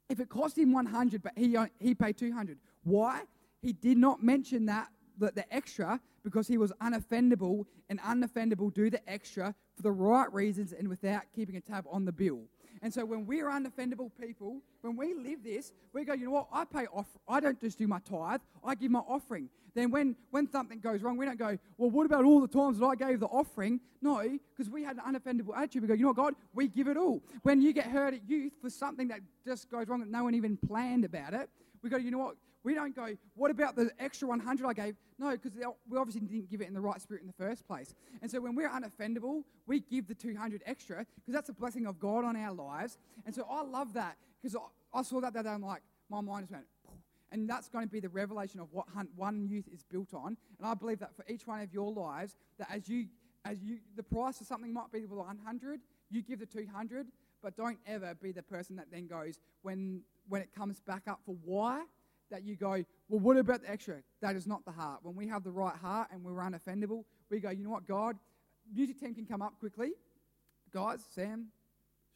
if 0.08 0.20
it 0.20 0.28
cost 0.28 0.56
him 0.56 0.72
100, 0.72 1.22
but 1.22 1.32
he, 1.36 1.56
he 1.78 1.94
paid 1.94 2.16
200. 2.16 2.58
Why? 2.84 3.22
He 3.60 3.72
did 3.72 3.98
not 3.98 4.22
mention 4.22 4.66
that, 4.66 4.88
that 5.18 5.34
the 5.34 5.52
extra 5.54 6.00
because 6.24 6.46
he 6.46 6.58
was 6.58 6.72
unoffendable, 6.82 7.64
and 7.88 8.00
unoffendable 8.00 8.72
do 8.72 8.90
the 8.90 9.10
extra 9.10 9.54
for 9.74 9.82
the 9.82 9.90
right 9.90 10.32
reasons 10.32 10.72
and 10.72 10.88
without 10.88 11.22
keeping 11.34 11.56
a 11.56 11.60
tab 11.60 11.86
on 11.90 12.04
the 12.04 12.12
bill. 12.12 12.42
And 12.82 12.92
so 12.92 13.04
when 13.04 13.26
we're 13.26 13.46
unoffendable 13.46 14.10
people, 14.20 14.60
when 14.82 14.96
we 14.96 15.14
live 15.14 15.42
this, 15.42 15.72
we 15.92 16.04
go, 16.04 16.14
you 16.14 16.26
know 16.26 16.32
what? 16.32 16.48
I 16.52 16.64
pay 16.64 16.86
off. 16.86 17.06
I 17.28 17.40
don't 17.40 17.60
just 17.60 17.78
do 17.78 17.86
my 17.86 18.00
tithe. 18.00 18.40
I 18.64 18.74
give 18.74 18.90
my 18.90 19.00
offering. 19.00 19.48
Then 19.74 19.90
when, 19.90 20.16
when 20.30 20.50
something 20.50 20.80
goes 20.80 21.02
wrong, 21.02 21.16
we 21.16 21.26
don't 21.26 21.38
go, 21.38 21.58
well, 21.76 21.90
what 21.90 22.06
about 22.06 22.24
all 22.24 22.40
the 22.40 22.48
times 22.48 22.78
that 22.78 22.86
I 22.86 22.94
gave 22.94 23.20
the 23.20 23.26
offering? 23.26 23.80
No, 24.00 24.22
because 24.56 24.70
we 24.70 24.82
had 24.82 24.96
an 24.96 25.14
unoffendable 25.14 25.56
attitude. 25.56 25.82
We 25.82 25.88
go, 25.88 25.94
you 25.94 26.02
know 26.02 26.08
what, 26.08 26.16
God? 26.16 26.34
We 26.54 26.68
give 26.68 26.88
it 26.88 26.96
all. 26.96 27.22
When 27.42 27.62
you 27.62 27.72
get 27.72 27.86
hurt 27.86 28.14
at 28.14 28.28
youth 28.28 28.52
for 28.60 28.70
something 28.70 29.08
that 29.08 29.20
just 29.44 29.70
goes 29.70 29.88
wrong 29.88 30.00
that 30.00 30.10
no 30.10 30.24
one 30.24 30.34
even 30.34 30.56
planned 30.56 31.04
about 31.04 31.34
it, 31.34 31.48
we 31.82 31.90
go, 31.90 31.96
you 31.96 32.10
know 32.10 32.18
what? 32.18 32.36
We 32.64 32.74
don't 32.74 32.94
go, 32.94 33.16
what 33.34 33.50
about 33.50 33.76
the 33.76 33.90
extra 33.98 34.26
100 34.28 34.66
I 34.66 34.72
gave? 34.72 34.96
No, 35.18 35.30
because 35.30 35.52
we 35.54 35.96
obviously 35.96 36.20
didn't 36.20 36.50
give 36.50 36.60
it 36.60 36.68
in 36.68 36.74
the 36.74 36.80
right 36.80 37.00
spirit 37.00 37.22
in 37.22 37.26
the 37.26 37.32
first 37.32 37.66
place. 37.66 37.94
And 38.20 38.30
so 38.30 38.40
when 38.40 38.54
we're 38.54 38.68
unoffendable, 38.68 39.44
we 39.66 39.80
give 39.80 40.08
the 40.08 40.14
200 40.14 40.62
extra 40.66 40.98
because 40.98 41.34
that's 41.34 41.48
a 41.48 41.52
blessing 41.52 41.86
of 41.86 41.98
God 41.98 42.24
on 42.24 42.36
our 42.36 42.52
lives. 42.52 42.98
And 43.26 43.34
so 43.34 43.46
I 43.48 43.62
love 43.62 43.94
that 43.94 44.16
because 44.42 44.56
I, 44.56 44.98
I, 44.98 45.02
saw 45.02 45.20
that 45.20 45.34
that 45.34 45.44
day. 45.44 45.50
I'm 45.50 45.62
like, 45.62 45.82
my 46.10 46.20
mind 46.20 46.44
just 46.44 46.52
went, 46.52 46.66
and 47.30 47.48
that's 47.48 47.68
going 47.68 47.86
to 47.86 47.92
be 47.92 48.00
the 48.00 48.08
revelation 48.08 48.60
of 48.60 48.68
what 48.72 48.86
one 49.14 49.46
youth 49.46 49.68
is 49.72 49.82
built 49.82 50.14
on. 50.14 50.36
And 50.58 50.66
I 50.66 50.74
believe 50.74 50.98
that 51.00 51.14
for 51.14 51.24
each 51.28 51.46
one 51.46 51.60
of 51.60 51.72
your 51.72 51.92
lives, 51.92 52.36
that 52.58 52.68
as 52.72 52.88
you, 52.88 53.06
as 53.44 53.62
you, 53.62 53.78
the 53.96 54.02
price 54.02 54.40
of 54.40 54.46
something 54.46 54.72
might 54.72 54.90
be 54.92 55.00
the 55.00 55.14
100, 55.14 55.80
you 56.10 56.22
give 56.22 56.40
the 56.40 56.46
200, 56.46 57.06
but 57.42 57.56
don't 57.56 57.78
ever 57.86 58.14
be 58.14 58.32
the 58.32 58.42
person 58.42 58.76
that 58.76 58.86
then 58.90 59.06
goes 59.06 59.38
when 59.62 60.02
when 60.28 60.42
it 60.42 60.54
comes 60.54 60.80
back 60.80 61.02
up 61.06 61.20
for 61.24 61.36
why 61.44 61.82
that 62.30 62.44
you 62.44 62.56
go, 62.56 62.84
well, 63.08 63.20
what 63.20 63.36
about 63.36 63.62
the 63.62 63.70
extra? 63.70 63.96
That 64.20 64.36
is 64.36 64.46
not 64.46 64.64
the 64.64 64.72
heart. 64.72 65.00
When 65.02 65.16
we 65.16 65.26
have 65.28 65.44
the 65.44 65.50
right 65.50 65.76
heart 65.76 66.08
and 66.12 66.22
we're 66.22 66.32
unoffendable, 66.32 67.04
we 67.30 67.40
go, 67.40 67.50
you 67.50 67.64
know 67.64 67.70
what, 67.70 67.86
God, 67.86 68.16
music 68.72 69.00
team 69.00 69.14
can 69.14 69.26
come 69.26 69.42
up 69.42 69.58
quickly. 69.58 69.92
Guys, 70.72 71.00
Sam, 71.14 71.48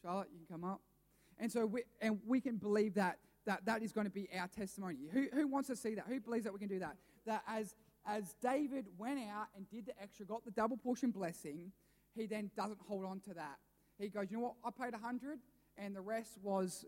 Charlotte, 0.01 0.29
you 0.31 0.39
can 0.45 0.61
come 0.61 0.69
up. 0.69 0.81
And 1.39 1.51
so 1.51 1.65
we, 1.65 1.83
and 2.01 2.19
we 2.27 2.39
can 2.39 2.57
believe 2.57 2.93
that 2.95 3.17
that, 3.45 3.65
that 3.65 3.83
is 3.83 3.91
going 3.91 4.05
to 4.05 4.11
be 4.11 4.29
our 4.39 4.47
testimony. 4.47 4.97
Who, 5.11 5.27
who 5.33 5.47
wants 5.47 5.67
to 5.69 5.75
see 5.75 5.95
that? 5.95 6.05
Who 6.07 6.19
believes 6.19 6.45
that 6.45 6.53
we 6.53 6.59
can 6.59 6.69
do 6.69 6.79
that? 6.79 6.95
That 7.25 7.43
as, 7.47 7.75
as 8.05 8.35
David 8.41 8.85
went 8.97 9.19
out 9.19 9.47
and 9.55 9.69
did 9.69 9.85
the 9.87 10.01
extra, 10.01 10.25
got 10.25 10.45
the 10.45 10.51
double 10.51 10.77
portion 10.77 11.11
blessing, 11.11 11.71
he 12.15 12.25
then 12.25 12.51
doesn't 12.55 12.79
hold 12.87 13.05
on 13.05 13.19
to 13.21 13.33
that. 13.33 13.57
He 13.99 14.09
goes, 14.09 14.27
you 14.29 14.37
know 14.37 14.43
what, 14.43 14.55
I 14.63 14.85
paid 14.85 14.93
a 14.93 14.97
hundred 14.97 15.39
and 15.77 15.95
the 15.95 16.01
rest 16.01 16.37
was 16.41 16.85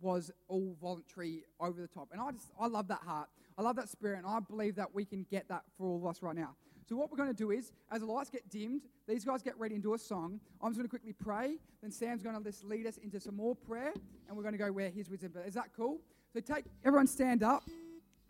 was 0.00 0.30
all 0.48 0.76
voluntary 0.80 1.44
over 1.60 1.80
the 1.80 1.88
top. 1.88 2.08
And 2.12 2.20
I 2.20 2.30
just, 2.32 2.48
I 2.60 2.66
love 2.66 2.88
that 2.88 3.00
heart. 3.00 3.28
I 3.58 3.62
love 3.62 3.76
that 3.76 3.88
spirit, 3.88 4.18
and 4.18 4.26
I 4.26 4.40
believe 4.40 4.76
that 4.76 4.94
we 4.94 5.04
can 5.04 5.26
get 5.30 5.48
that 5.48 5.62
for 5.76 5.86
all 5.86 5.96
of 5.96 6.06
us 6.06 6.22
right 6.22 6.34
now. 6.34 6.56
So, 6.88 6.96
what 6.96 7.10
we're 7.10 7.16
going 7.16 7.28
to 7.28 7.34
do 7.34 7.50
is, 7.50 7.72
as 7.90 8.00
the 8.00 8.06
lights 8.06 8.30
get 8.30 8.48
dimmed, 8.48 8.82
these 9.06 9.24
guys 9.24 9.42
get 9.42 9.58
ready 9.58 9.74
and 9.74 9.82
do 9.82 9.94
a 9.94 9.98
song. 9.98 10.40
I'm 10.60 10.70
just 10.70 10.78
going 10.78 10.86
to 10.86 10.90
quickly 10.90 11.12
pray. 11.12 11.56
Then 11.80 11.90
Sam's 11.90 12.22
going 12.22 12.36
to 12.36 12.42
just 12.42 12.64
lead 12.64 12.86
us 12.86 12.96
into 12.98 13.20
some 13.20 13.36
more 13.36 13.54
prayer, 13.54 13.92
and 14.28 14.36
we're 14.36 14.42
going 14.42 14.54
to 14.54 14.58
go 14.58 14.72
where 14.72 14.88
His 14.90 15.08
wisdom. 15.08 15.32
But 15.34 15.46
is 15.46 15.54
that 15.54 15.68
cool? 15.76 16.00
So, 16.32 16.40
take 16.40 16.64
everyone 16.84 17.06
stand 17.06 17.42
up. 17.42 17.62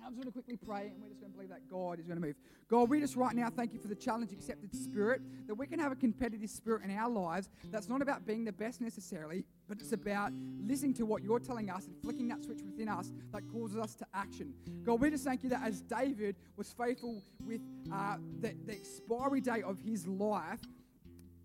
I'm 0.04 0.14
just 0.14 0.22
going 0.22 0.26
to 0.26 0.32
quickly 0.32 0.56
pray 0.56 0.90
and 0.92 1.00
we're 1.00 1.08
just 1.08 1.20
going 1.20 1.32
to 1.32 1.36
believe 1.36 1.50
that 1.50 1.68
God 1.68 2.00
is 2.00 2.06
going 2.06 2.20
to 2.20 2.26
move. 2.26 2.34
God, 2.68 2.88
we 2.88 3.00
just 3.00 3.14
right 3.14 3.34
now 3.34 3.48
thank 3.50 3.72
you 3.72 3.78
for 3.78 3.88
the 3.88 3.94
challenge 3.94 4.32
accepted 4.32 4.74
spirit, 4.74 5.22
that 5.46 5.54
we 5.54 5.66
can 5.66 5.78
have 5.78 5.92
a 5.92 5.96
competitive 5.96 6.50
spirit 6.50 6.82
in 6.84 6.90
our 6.96 7.08
lives 7.08 7.48
that's 7.70 7.88
not 7.88 8.02
about 8.02 8.26
being 8.26 8.44
the 8.44 8.52
best 8.52 8.80
necessarily, 8.80 9.44
but 9.68 9.78
it's 9.80 9.92
about 9.92 10.32
listening 10.60 10.94
to 10.94 11.06
what 11.06 11.22
you're 11.22 11.38
telling 11.38 11.70
us 11.70 11.86
and 11.86 11.96
flicking 12.02 12.28
that 12.28 12.42
switch 12.42 12.62
within 12.62 12.88
us 12.88 13.12
that 13.32 13.42
causes 13.52 13.76
us 13.76 13.94
to 13.94 14.06
action. 14.12 14.52
God, 14.84 15.00
we 15.00 15.10
just 15.10 15.24
thank 15.24 15.44
you 15.44 15.48
that 15.50 15.62
as 15.62 15.82
David 15.82 16.36
was 16.56 16.72
faithful 16.72 17.22
with 17.46 17.60
uh, 17.92 18.16
the, 18.40 18.54
the 18.66 18.72
expiry 18.72 19.40
date 19.40 19.64
of 19.64 19.78
his 19.80 20.06
life, 20.08 20.60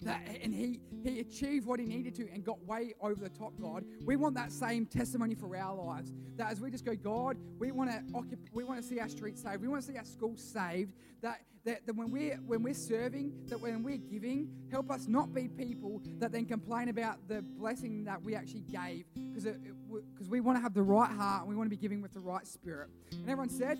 that, 0.03 0.21
and 0.43 0.53
he, 0.53 0.79
he 1.03 1.19
achieved 1.19 1.65
what 1.65 1.79
he 1.79 1.85
needed 1.85 2.15
to 2.15 2.29
and 2.31 2.43
got 2.43 2.63
way 2.65 2.93
over 3.01 3.21
the 3.21 3.29
top, 3.29 3.53
God. 3.59 3.83
We 4.05 4.15
want 4.15 4.35
that 4.35 4.51
same 4.51 4.85
testimony 4.85 5.35
for 5.35 5.55
our 5.55 5.75
lives. 5.75 6.11
That 6.35 6.51
as 6.51 6.61
we 6.61 6.69
just 6.69 6.85
go, 6.85 6.95
God, 6.95 7.37
we 7.57 7.71
want 7.71 7.89
to 7.89 8.37
we 8.53 8.63
want 8.63 8.81
to 8.81 8.87
see 8.87 8.99
our 8.99 9.09
streets 9.09 9.41
saved. 9.41 9.61
We 9.61 9.67
want 9.67 9.81
to 9.81 9.91
see 9.91 9.97
our 9.97 10.05
schools 10.05 10.41
saved. 10.41 10.93
That, 11.21 11.41
that, 11.65 11.85
that 11.87 11.95
when 11.95 12.11
we're 12.11 12.35
when 12.45 12.61
we're 12.61 12.73
serving, 12.73 13.33
that 13.47 13.59
when 13.59 13.83
we're 13.83 13.97
giving, 13.97 14.49
help 14.71 14.91
us 14.91 15.07
not 15.07 15.33
be 15.33 15.47
people 15.47 16.01
that 16.19 16.31
then 16.31 16.45
complain 16.45 16.89
about 16.89 17.27
the 17.27 17.41
blessing 17.41 18.03
that 18.05 18.21
we 18.21 18.35
actually 18.35 18.61
gave, 18.61 19.05
because 19.15 19.45
because 20.13 20.29
we 20.29 20.41
want 20.41 20.57
to 20.57 20.61
have 20.61 20.73
the 20.73 20.83
right 20.83 21.11
heart 21.11 21.41
and 21.41 21.49
we 21.49 21.55
want 21.55 21.67
to 21.67 21.75
be 21.75 21.81
giving 21.81 22.01
with 22.01 22.13
the 22.13 22.19
right 22.19 22.45
spirit. 22.45 22.89
And 23.11 23.23
everyone 23.23 23.49
said. 23.49 23.79